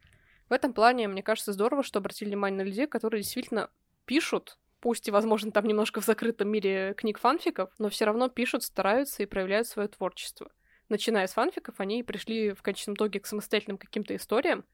В 0.49 0.53
этом 0.53 0.73
плане, 0.73 1.07
мне 1.07 1.23
кажется, 1.23 1.53
здорово, 1.53 1.83
что 1.83 1.99
обратили 1.99 2.29
внимание 2.29 2.57
на 2.63 2.67
людей, 2.67 2.85
которые 2.85 3.21
действительно 3.21 3.69
пишут, 4.05 4.59
пусть 4.81 5.07
и, 5.07 5.11
возможно, 5.11 5.51
там 5.51 5.65
немножко 5.65 6.01
в 6.01 6.05
закрытом 6.05 6.49
мире 6.49 6.93
книг 6.95 7.17
фанфиков, 7.17 7.71
но 7.79 7.89
все 7.89 8.05
равно 8.05 8.29
пишут, 8.29 8.63
стараются 8.63 9.23
и 9.23 9.25
проявляют 9.25 9.67
свое 9.67 9.87
творчество. 9.87 10.51
Начиная 10.89 11.27
с 11.27 11.33
фанфиков, 11.33 11.79
они 11.79 12.03
пришли 12.03 12.53
в 12.53 12.61
конечном 12.61 12.95
итоге 12.95 13.19
к 13.19 13.25
самостоятельным 13.25 13.77
каким-то 13.77 14.15
историям, 14.15 14.65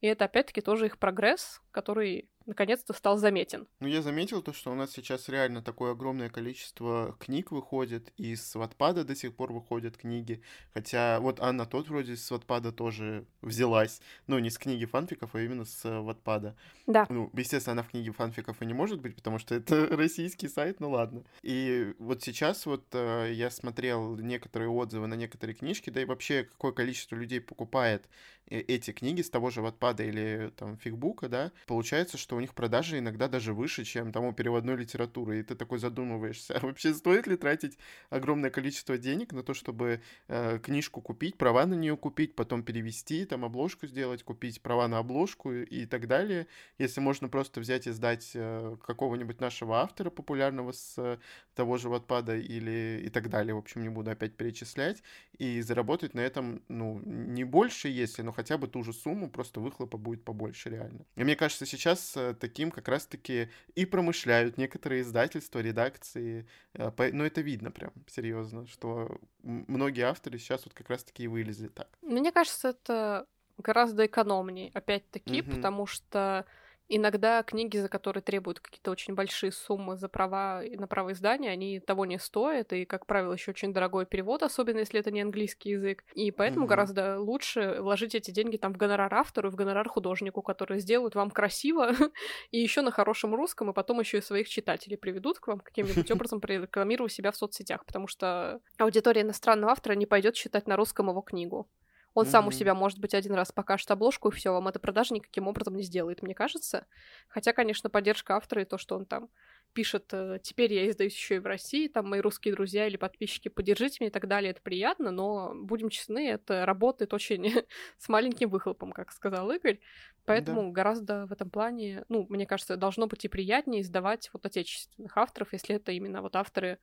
и 0.00 0.06
это, 0.06 0.26
опять-таки, 0.26 0.60
тоже 0.60 0.86
их 0.86 0.98
прогресс, 0.98 1.60
который 1.72 2.30
наконец-то 2.48 2.92
стал 2.92 3.18
заметен. 3.18 3.68
Ну, 3.80 3.86
я 3.86 4.02
заметил 4.02 4.42
то, 4.42 4.52
что 4.52 4.72
у 4.72 4.74
нас 4.74 4.90
сейчас 4.90 5.28
реально 5.28 5.62
такое 5.62 5.92
огромное 5.92 6.30
количество 6.30 7.14
книг 7.20 7.52
выходит, 7.52 8.12
и 8.16 8.34
с 8.34 8.54
Ватпада 8.54 9.04
до 9.04 9.14
сих 9.14 9.36
пор 9.36 9.52
выходят 9.52 9.96
книги, 9.96 10.42
хотя 10.72 11.20
вот 11.20 11.40
Анна 11.40 11.66
тот 11.66 11.88
вроде 11.88 12.16
с 12.16 12.30
Ватпада 12.30 12.72
тоже 12.72 13.26
взялась, 13.42 14.00
ну, 14.26 14.38
не 14.38 14.50
с 14.50 14.58
книги 14.58 14.86
фанфиков, 14.86 15.34
а 15.34 15.40
именно 15.40 15.64
с 15.64 15.84
Ватпада. 15.84 16.56
Да. 16.86 17.06
Ну, 17.10 17.30
естественно, 17.34 17.72
она 17.72 17.82
в 17.82 17.90
книге 17.90 18.12
фанфиков 18.12 18.60
и 18.62 18.66
не 18.66 18.74
может 18.74 19.00
быть, 19.00 19.14
потому 19.14 19.38
что 19.38 19.54
это 19.54 19.86
российский 19.96 20.48
сайт, 20.48 20.80
ну 20.80 20.90
ладно. 20.90 21.22
И 21.42 21.94
вот 21.98 22.22
сейчас 22.22 22.64
вот 22.64 22.86
э, 22.92 23.30
я 23.34 23.50
смотрел 23.50 24.16
некоторые 24.16 24.70
отзывы 24.70 25.06
на 25.06 25.14
некоторые 25.14 25.54
книжки, 25.54 25.90
да 25.90 26.00
и 26.00 26.06
вообще 26.06 26.44
какое 26.44 26.72
количество 26.72 27.14
людей 27.14 27.40
покупает 27.40 28.08
э, 28.48 28.60
эти 28.60 28.92
книги 28.92 29.20
с 29.20 29.28
того 29.28 29.50
же 29.50 29.60
Ватпада 29.60 30.02
или 30.02 30.50
там 30.56 30.78
Фигбука, 30.78 31.28
да, 31.28 31.52
получается, 31.66 32.16
что 32.16 32.37
у 32.38 32.40
них 32.40 32.54
продажи 32.54 32.98
иногда 32.98 33.28
даже 33.28 33.52
выше, 33.52 33.84
чем 33.84 34.12
там 34.12 34.24
у 34.24 34.32
переводной 34.32 34.76
литературы, 34.76 35.40
и 35.40 35.42
ты 35.42 35.54
такой 35.54 35.78
задумываешься, 35.78 36.56
а 36.56 36.60
вообще 36.64 36.94
стоит 36.94 37.26
ли 37.26 37.36
тратить 37.36 37.78
огромное 38.10 38.50
количество 38.50 38.96
денег 38.96 39.32
на 39.32 39.42
то, 39.42 39.54
чтобы 39.54 40.00
э, 40.28 40.58
книжку 40.60 41.00
купить, 41.00 41.36
права 41.36 41.66
на 41.66 41.74
нее 41.74 41.96
купить, 41.96 42.34
потом 42.34 42.62
перевести, 42.62 43.24
там 43.24 43.44
обложку 43.44 43.86
сделать, 43.86 44.22
купить 44.22 44.62
права 44.62 44.88
на 44.88 44.98
обложку 44.98 45.52
и 45.52 45.86
так 45.86 46.06
далее, 46.06 46.46
если 46.78 47.00
можно 47.00 47.28
просто 47.28 47.60
взять 47.60 47.86
и 47.86 47.90
сдать 47.90 48.30
э, 48.34 48.76
какого-нибудь 48.86 49.40
нашего 49.40 49.80
автора 49.80 50.10
популярного 50.10 50.72
с 50.72 50.94
э, 50.96 51.18
того 51.54 51.76
же 51.76 51.88
Ватпада 51.88 52.36
или 52.36 53.02
и 53.04 53.08
так 53.10 53.28
далее, 53.28 53.54
в 53.54 53.58
общем, 53.58 53.82
не 53.82 53.88
буду 53.88 54.10
опять 54.10 54.36
перечислять, 54.36 55.02
и 55.38 55.60
заработать 55.60 56.14
на 56.14 56.20
этом, 56.20 56.62
ну, 56.68 57.00
не 57.04 57.44
больше, 57.44 57.88
если, 57.88 58.22
но 58.22 58.32
хотя 58.32 58.58
бы 58.58 58.68
ту 58.68 58.84
же 58.84 58.92
сумму, 58.92 59.28
просто 59.28 59.60
выхлопа 59.60 59.98
будет 59.98 60.24
побольше 60.24 60.70
реально. 60.70 61.04
И 61.16 61.24
мне 61.24 61.34
кажется, 61.34 61.66
сейчас 61.66 62.16
э, 62.16 62.27
таким 62.34 62.70
как 62.70 62.88
раз-таки 62.88 63.50
и 63.74 63.84
промышляют 63.84 64.58
некоторые 64.58 65.02
издательства, 65.02 65.60
редакции. 65.60 66.46
Э, 66.74 66.90
Но 66.96 67.04
ну, 67.12 67.24
это 67.24 67.40
видно 67.40 67.70
прям, 67.70 67.92
серьезно, 68.06 68.66
что 68.66 69.20
многие 69.42 70.02
авторы 70.02 70.38
сейчас 70.38 70.64
вот 70.64 70.74
как 70.74 70.88
раз-таки 70.90 71.24
и 71.24 71.28
вылезли 71.28 71.68
так. 71.68 71.88
Мне 72.02 72.32
кажется, 72.32 72.68
это 72.68 73.26
гораздо 73.58 74.06
экономнее, 74.06 74.70
опять-таки, 74.74 75.42
угу. 75.42 75.50
потому 75.50 75.86
что 75.86 76.44
Иногда 76.90 77.42
книги, 77.42 77.76
за 77.76 77.88
которые 77.88 78.22
требуют 78.22 78.60
какие-то 78.60 78.90
очень 78.90 79.14
большие 79.14 79.52
суммы 79.52 79.98
за 79.98 80.08
права 80.08 80.62
на 80.76 80.86
право 80.86 81.12
издания, 81.12 81.50
они 81.50 81.80
того 81.80 82.06
не 82.06 82.18
стоят, 82.18 82.72
и, 82.72 82.86
как 82.86 83.04
правило, 83.04 83.34
еще 83.34 83.50
очень 83.50 83.74
дорогой 83.74 84.06
перевод, 84.06 84.42
особенно 84.42 84.78
если 84.78 84.98
это 84.98 85.10
не 85.10 85.20
английский 85.20 85.70
язык. 85.70 86.02
И 86.14 86.30
поэтому 86.30 86.64
mm-hmm. 86.64 86.68
гораздо 86.68 87.20
лучше 87.20 87.76
вложить 87.80 88.14
эти 88.14 88.30
деньги 88.30 88.56
там 88.56 88.72
в 88.72 88.78
гонорар 88.78 89.12
автору, 89.12 89.50
в 89.50 89.54
гонорар 89.54 89.86
художнику, 89.86 90.40
которые 90.40 90.80
сделают 90.80 91.14
вам 91.14 91.30
красиво, 91.30 91.92
и 92.52 92.58
еще 92.58 92.80
на 92.80 92.90
хорошем 92.90 93.34
русском, 93.34 93.70
и 93.70 93.74
потом 93.74 94.00
еще 94.00 94.18
и 94.18 94.22
своих 94.22 94.48
читателей 94.48 94.96
приведут 94.96 95.40
к 95.40 95.48
вам 95.48 95.60
каким-нибудь 95.60 96.10
образом, 96.10 96.40
прорекламируя 96.40 97.10
себя 97.10 97.32
в 97.32 97.36
соцсетях, 97.36 97.84
потому 97.84 98.06
что 98.06 98.60
аудитория 98.78 99.20
иностранного 99.20 99.72
автора 99.72 99.92
не 99.92 100.06
пойдет 100.06 100.34
читать 100.34 100.66
на 100.66 100.76
русском 100.76 101.10
его 101.10 101.20
книгу. 101.20 101.68
Он 102.14 102.24
mm-hmm. 102.24 102.30
сам 102.30 102.48
у 102.48 102.50
себя, 102.50 102.74
может 102.74 102.98
быть, 102.98 103.14
один 103.14 103.34
раз 103.34 103.52
покажет 103.52 103.90
обложку, 103.90 104.28
и 104.28 104.32
все, 104.32 104.52
вам 104.52 104.68
это 104.68 104.78
продажа 104.78 105.14
никаким 105.14 105.46
образом 105.46 105.76
не 105.76 105.82
сделает, 105.82 106.22
мне 106.22 106.34
кажется. 106.34 106.86
Хотя, 107.28 107.52
конечно, 107.52 107.90
поддержка 107.90 108.36
автора 108.36 108.62
и 108.62 108.64
то, 108.64 108.78
что 108.78 108.96
он 108.96 109.06
там 109.06 109.28
пишет, 109.72 110.08
э, 110.12 110.38
теперь 110.42 110.72
я 110.72 110.88
издаюсь 110.88 111.14
еще 111.14 111.36
и 111.36 111.38
в 111.38 111.46
России, 111.46 111.88
там 111.88 112.08
мои 112.08 112.20
русские 112.20 112.54
друзья 112.54 112.86
или 112.86 112.96
подписчики, 112.96 113.48
поддержите 113.48 113.98
меня 114.00 114.08
и 114.08 114.12
так 114.12 114.26
далее, 114.26 114.50
это 114.50 114.60
приятно, 114.62 115.10
но, 115.10 115.52
будем 115.54 115.90
честны, 115.90 116.28
это 116.30 116.66
работает 116.66 117.14
очень 117.14 117.52
с 117.98 118.08
маленьким 118.08 118.48
выхлопом, 118.48 118.92
как 118.92 119.12
сказал 119.12 119.50
Игорь, 119.50 119.80
поэтому 120.24 120.62
да. 120.62 120.70
гораздо 120.70 121.26
в 121.26 121.32
этом 121.32 121.50
плане, 121.50 122.04
ну, 122.08 122.26
мне 122.28 122.46
кажется, 122.46 122.76
должно 122.76 123.06
быть 123.06 123.24
и 123.24 123.28
приятнее 123.28 123.82
издавать 123.82 124.30
вот 124.32 124.46
отечественных 124.46 125.16
авторов, 125.16 125.52
если 125.52 125.76
это 125.76 125.92
именно 125.92 126.22
вот 126.22 126.36
авторы 126.36 126.78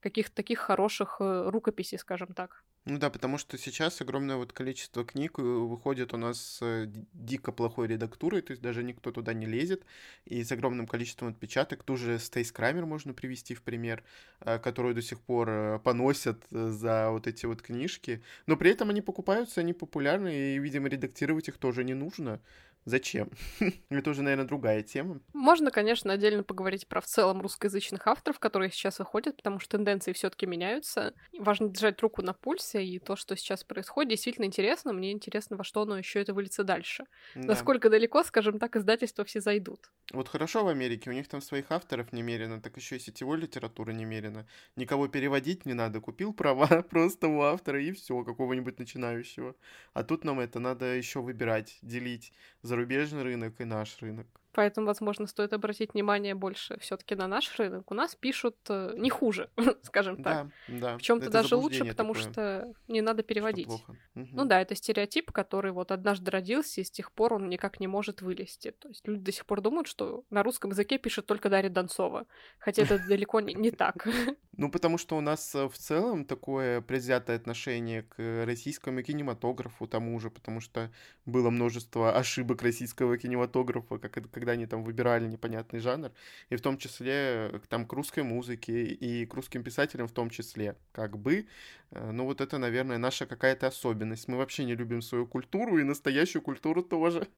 каких-то 0.00 0.34
таких 0.34 0.60
хороших 0.60 1.16
э, 1.20 1.50
рукописей, 1.50 1.98
скажем 1.98 2.28
так. 2.28 2.64
Ну 2.86 2.98
да, 2.98 3.10
потому 3.10 3.36
что 3.36 3.58
сейчас 3.58 4.00
огромное 4.00 4.36
вот 4.36 4.54
количество 4.54 5.04
книг 5.04 5.38
э, 5.38 5.42
выходит 5.42 6.14
у 6.14 6.16
нас 6.16 6.40
с 6.40 6.62
э, 6.62 6.86
дико 7.12 7.52
плохой 7.52 7.88
редактурой, 7.88 8.40
то 8.40 8.52
есть 8.52 8.62
даже 8.62 8.82
никто 8.82 9.12
туда 9.12 9.34
не 9.34 9.44
лезет, 9.44 9.84
и 10.24 10.42
с 10.42 10.50
огромным 10.50 10.86
количеством 10.86 11.28
отпечаток. 11.28 11.82
Ту 11.82 11.96
же 11.98 12.18
Стейс 12.18 12.50
Крамер 12.50 12.86
можно 12.86 13.12
привести 13.12 13.54
в 13.54 13.62
пример, 13.62 14.02
которую 14.40 14.94
до 14.94 15.02
сих 15.02 15.20
пор 15.20 15.78
поносят 15.80 16.42
за 16.50 17.10
вот 17.10 17.26
эти 17.26 17.44
вот 17.44 17.60
книжки, 17.60 18.22
но 18.46 18.56
при 18.56 18.70
этом 18.70 18.88
они 18.88 19.02
покупаются, 19.02 19.60
они 19.60 19.74
популярны, 19.74 20.54
и, 20.54 20.58
видимо, 20.58 20.88
редактировать 20.88 21.48
их 21.48 21.58
тоже 21.58 21.84
не 21.84 21.94
нужно. 21.94 22.40
Зачем? 22.84 23.30
Это 23.90 24.10
уже, 24.10 24.22
наверное, 24.22 24.46
другая 24.46 24.82
тема. 24.82 25.20
Можно, 25.32 25.70
конечно, 25.70 26.12
отдельно 26.12 26.42
поговорить 26.42 26.88
про 26.88 27.00
в 27.00 27.06
целом 27.06 27.42
русскоязычных 27.42 28.06
авторов, 28.06 28.38
которые 28.38 28.70
сейчас 28.70 28.98
выходят, 28.98 29.36
потому 29.36 29.58
что 29.58 29.76
тенденции 29.76 30.12
все 30.12 30.30
таки 30.30 30.46
меняются. 30.46 31.14
Важно 31.38 31.68
держать 31.68 32.00
руку 32.00 32.22
на 32.22 32.32
пульсе, 32.32 32.84
и 32.84 32.98
то, 32.98 33.16
что 33.16 33.36
сейчас 33.36 33.64
происходит, 33.64 34.10
действительно 34.10 34.46
интересно. 34.46 34.92
Мне 34.92 35.12
интересно, 35.12 35.56
во 35.56 35.64
что 35.64 35.82
оно 35.82 35.98
еще 35.98 36.20
это 36.20 36.32
выльется 36.32 36.64
дальше. 36.64 37.04
Да. 37.34 37.48
Насколько 37.48 37.90
далеко, 37.90 38.22
скажем 38.24 38.58
так, 38.58 38.76
издательства 38.76 39.24
все 39.24 39.40
зайдут. 39.40 39.90
Вот 40.12 40.28
хорошо 40.28 40.64
в 40.64 40.68
Америке, 40.68 41.10
у 41.10 41.12
них 41.12 41.28
там 41.28 41.40
своих 41.40 41.70
авторов 41.70 42.12
немерено, 42.12 42.60
так 42.60 42.76
еще 42.76 42.96
и 42.96 42.98
сетевой 42.98 43.38
литературы 43.38 43.92
немерено. 43.92 44.46
Никого 44.76 45.06
переводить 45.08 45.66
не 45.66 45.74
надо, 45.74 46.00
купил 46.00 46.32
права 46.32 46.82
просто 46.90 47.28
у 47.28 47.42
автора 47.42 47.82
и 47.82 47.92
все, 47.92 48.24
какого-нибудь 48.24 48.78
начинающего. 48.78 49.54
А 49.92 50.02
тут 50.02 50.24
нам 50.24 50.40
это 50.40 50.60
надо 50.60 50.86
еще 50.86 51.20
выбирать, 51.20 51.78
делить 51.82 52.32
зарубежный 52.70 53.22
рынок 53.22 53.60
и 53.60 53.64
наш 53.64 53.98
рынок. 54.00 54.26
Поэтому, 54.52 54.86
возможно, 54.86 55.26
стоит 55.26 55.52
обратить 55.52 55.94
внимание 55.94 56.34
больше 56.34 56.76
все-таки 56.80 57.14
на 57.14 57.28
наш 57.28 57.56
рынок. 57.58 57.90
У 57.90 57.94
нас 57.94 58.16
пишут 58.16 58.56
э, 58.68 58.94
не 58.96 59.08
хуже, 59.08 59.48
скажем 59.82 60.22
так. 60.22 60.48
Да, 60.68 60.78
да. 60.80 60.98
В 60.98 61.02
чем-то 61.02 61.30
даже 61.30 61.54
лучше, 61.54 61.84
потому 61.84 62.14
такое, 62.14 62.32
что 62.32 62.74
не 62.88 63.00
надо 63.00 63.22
переводить. 63.22 63.68
Угу. 63.68 64.28
Ну 64.32 64.44
да, 64.44 64.60
это 64.60 64.74
стереотип, 64.74 65.30
который 65.30 65.70
вот 65.70 65.92
однажды 65.92 66.30
родился, 66.30 66.80
и 66.80 66.84
с 66.84 66.90
тех 66.90 67.12
пор 67.12 67.34
он 67.34 67.48
никак 67.48 67.78
не 67.78 67.86
может 67.86 68.22
вылезти. 68.22 68.72
То 68.72 68.88
есть 68.88 69.06
люди 69.06 69.22
до 69.22 69.32
сих 69.32 69.46
пор 69.46 69.60
думают, 69.60 69.86
что 69.86 70.24
на 70.30 70.42
русском 70.42 70.70
языке 70.70 70.98
пишет 70.98 71.26
только 71.26 71.48
Дарья 71.48 71.70
Донцова. 71.70 72.26
Хотя 72.58 72.82
это 72.82 72.98
далеко 73.06 73.40
не, 73.40 73.54
не 73.54 73.70
так. 73.70 74.06
Ну, 74.60 74.68
потому 74.70 74.98
что 74.98 75.16
у 75.16 75.22
нас 75.22 75.54
э, 75.54 75.68
в 75.70 75.78
целом 75.78 76.26
такое 76.26 76.82
предвзятое 76.82 77.36
отношение 77.36 78.02
к 78.02 78.44
российскому 78.44 79.02
кинематографу 79.02 79.86
тому 79.86 80.20
же, 80.20 80.28
потому 80.28 80.60
что 80.60 80.90
было 81.24 81.48
множество 81.48 82.14
ошибок 82.14 82.60
российского 82.60 83.16
кинематографа, 83.16 83.96
как 83.96 84.30
когда 84.30 84.52
они 84.52 84.66
там 84.66 84.84
выбирали 84.84 85.26
непонятный 85.26 85.80
жанр, 85.80 86.12
и 86.50 86.56
в 86.56 86.60
том 86.60 86.76
числе 86.76 87.12
э, 87.14 87.60
там 87.70 87.86
к 87.86 87.92
русской 87.94 88.22
музыке 88.22 88.84
и 88.84 89.24
к 89.24 89.32
русским 89.32 89.62
писателям 89.62 90.08
в 90.08 90.12
том 90.12 90.28
числе, 90.28 90.76
как 90.92 91.16
бы. 91.16 91.46
Э, 91.92 92.10
ну 92.10 92.26
вот 92.26 92.42
это, 92.42 92.58
наверное, 92.58 92.98
наша 92.98 93.24
какая-то 93.24 93.66
особенность. 93.66 94.28
Мы 94.28 94.36
вообще 94.36 94.64
не 94.66 94.74
любим 94.74 95.00
свою 95.00 95.26
культуру 95.26 95.78
и 95.78 95.84
настоящую 95.84 96.42
культуру 96.42 96.82
тоже. 96.82 97.28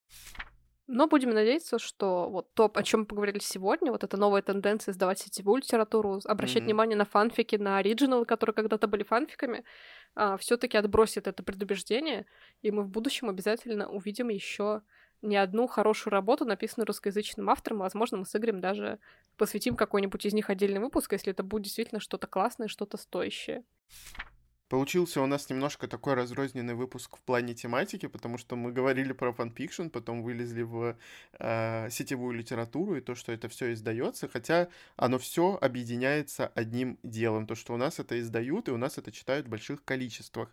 Но 0.89 1.07
будем 1.07 1.31
надеяться, 1.31 1.79
что 1.79 2.29
вот 2.29 2.53
то, 2.55 2.71
о 2.75 2.83
чем 2.83 3.01
мы 3.01 3.07
поговорили 3.07 3.39
сегодня, 3.39 3.93
вот 3.93 4.03
эта 4.03 4.17
новая 4.17 4.43
тенденция 4.43 4.93
сдавать 4.93 5.21
сетевую 5.21 5.59
литературу, 5.59 6.21
обращать 6.25 6.63
mm-hmm. 6.63 6.67
внимание 6.67 6.97
на 6.97 7.05
фанфики, 7.05 7.57
на 7.57 7.79
оригиналы, 7.79 8.27
которые 8.27 8.55
когда-то 8.55 8.89
были 8.89 9.05
фанфиками, 9.05 9.65
а, 10.15 10.37
все-таки 10.37 10.77
отбросит 10.77 11.29
это 11.29 11.43
предубеждение, 11.43 12.27
и 12.63 12.71
мы 12.71 12.83
в 12.83 12.89
будущем 12.89 13.29
обязательно 13.29 13.89
увидим 13.89 14.29
еще 14.29 14.83
не 15.23 15.37
одну 15.37 15.69
хорошую 15.69 16.11
работу, 16.11 16.45
написанную 16.45 16.87
русскоязычным 16.87 17.49
автором. 17.49 17.79
Возможно, 17.79 18.19
мы 18.19 18.27
с 18.27 18.35
Игорем 18.35 18.61
даже 18.61 18.99
посвятим 19.37 19.77
какой-нибудь 19.77 20.27
из 20.27 20.35
них 20.35 20.51
отдельный 20.51 20.81
выпуск, 20.81 21.13
если 21.13 21.31
это 21.31 21.45
будет 21.45 21.63
действительно 21.63 22.01
что-то 22.01 22.27
классное, 22.27 22.67
что-то 22.67 22.97
стоящее. 22.97 23.63
Получился 24.73 25.21
у 25.21 25.27
нас 25.27 25.51
немножко 25.51 25.87
такой 25.87 26.15
разрозненный 26.15 26.73
выпуск 26.73 27.19
в 27.19 27.21
плане 27.21 27.53
тематики, 27.53 28.07
потому 28.07 28.39
что 28.39 28.57
мы 28.57 28.73
говорили 28.73 29.13
про 29.13 29.31
фанфикшн, 29.31 29.89
потом 29.89 30.23
вылезли 30.23 30.63
в 30.63 30.97
э, 31.39 31.89
сетевую 31.91 32.33
литературу 32.33 32.97
и 32.97 33.03
то, 33.03 33.15
что 33.15 33.33
это 33.33 33.51
все 33.51 33.75
издается, 33.75 34.29
хотя 34.29 34.69
оно 34.97 35.19
все 35.19 35.59
объединяется 35.61 36.47
одним 36.55 36.99
делом, 37.03 37.47
то, 37.47 37.55
что 37.55 37.75
у 37.75 37.77
нас 37.77 37.99
это 37.99 38.19
издают, 38.19 38.69
и 38.69 38.71
у 38.71 38.79
нас 38.79 38.97
это 38.97 39.13
читают 39.13 39.47
в 39.47 39.51
больших 39.51 39.85
количествах. 39.85 40.49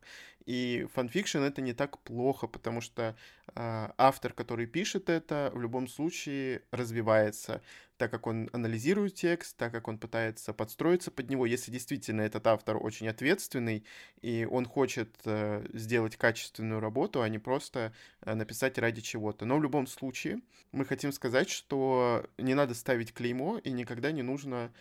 И 0.46 0.86
фанфикшн 0.94 1.38
это 1.38 1.62
не 1.62 1.72
так 1.72 1.98
плохо, 2.00 2.48
потому 2.48 2.82
что 2.82 3.16
э, 3.56 3.90
автор, 3.98 4.34
который 4.34 4.66
пишет 4.66 5.10
это, 5.10 5.50
в 5.56 5.62
любом 5.62 5.88
случае 5.88 6.64
развивается 6.72 7.62
так 8.00 8.10
как 8.12 8.28
он 8.28 8.50
анализирует 8.54 9.16
текст, 9.16 9.58
так 9.58 9.74
как 9.74 9.90
он 9.90 9.98
пытается 10.00 10.54
подстроиться 10.54 11.12
под 11.12 11.30
него, 11.30 11.46
если 11.46 11.70
действительно 11.70 12.22
этот 12.22 12.48
автор 12.48 12.78
очень 12.78 13.10
ответственный, 13.10 13.84
и 14.22 14.48
он 14.50 14.66
хочет 14.66 15.14
э, 15.26 15.68
сделать 15.74 16.16
качественную 16.16 16.80
работу, 16.80 17.22
а 17.22 17.28
не 17.28 17.40
просто 17.40 17.94
э, 18.22 18.34
написать 18.34 18.78
ради 18.78 19.02
чего-то. 19.02 19.46
Но 19.46 19.58
в 19.58 19.64
любом 19.64 19.86
случае 19.86 20.40
мы 20.72 20.86
хотим 20.86 21.12
сказать, 21.12 21.50
что 21.50 22.26
не 22.38 22.54
надо 22.54 22.74
ставить 22.74 23.14
клеймо, 23.14 23.58
и 23.58 23.70
никогда 23.72 24.14
не 24.14 24.24
нужно 24.24 24.72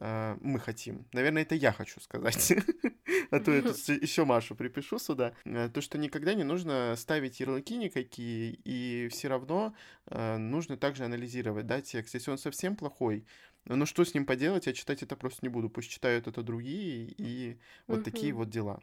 мы 0.00 0.60
хотим. 0.60 1.06
Наверное, 1.12 1.42
это 1.42 1.54
я 1.54 1.72
хочу 1.72 2.00
сказать. 2.00 2.52
а 3.30 3.40
то 3.40 3.52
я 3.52 3.62
тут 3.62 3.76
еще 3.88 4.24
Машу 4.24 4.54
припишу 4.54 4.98
сюда. 4.98 5.34
Э, 5.44 5.68
то, 5.68 5.80
что 5.80 5.98
никогда 5.98 6.34
не 6.34 6.44
нужно 6.44 6.94
ставить 6.96 7.40
ярлыки 7.40 7.76
никакие, 7.76 8.58
и 8.64 9.08
все 9.08 9.28
равно 9.28 9.74
э, 10.06 10.36
нужно 10.36 10.76
также 10.76 11.04
анализировать, 11.04 11.66
да, 11.66 11.80
текст. 11.80 12.14
Если 12.14 12.30
он 12.30 12.38
совсем 12.38 12.76
плохой, 12.76 13.26
ну 13.64 13.86
что 13.86 14.04
с 14.04 14.14
ним 14.14 14.24
поделать, 14.24 14.66
я 14.66 14.72
читать 14.72 15.02
это 15.02 15.16
просто 15.16 15.40
не 15.42 15.48
буду. 15.48 15.68
Пусть 15.68 15.90
читают 15.90 16.26
это 16.26 16.42
другие, 16.42 17.14
и 17.18 17.58
вот 17.86 18.04
такие 18.04 18.32
вот 18.32 18.50
дела. 18.50 18.80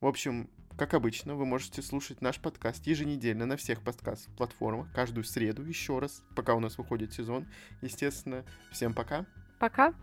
В 0.00 0.06
общем, 0.06 0.50
как 0.76 0.92
обычно, 0.92 1.34
вы 1.34 1.46
можете 1.46 1.80
слушать 1.80 2.20
наш 2.20 2.40
подкаст 2.40 2.86
еженедельно 2.86 3.46
на 3.46 3.56
всех 3.56 3.82
подкаст-платформах, 3.82 4.92
каждую 4.92 5.24
среду 5.24 5.64
еще 5.64 5.98
раз, 5.98 6.22
пока 6.36 6.54
у 6.54 6.60
нас 6.60 6.78
выходит 6.78 7.12
сезон. 7.12 7.46
Естественно, 7.80 8.44
всем 8.72 8.92
пока. 8.92 9.24
Пока. 9.60 9.94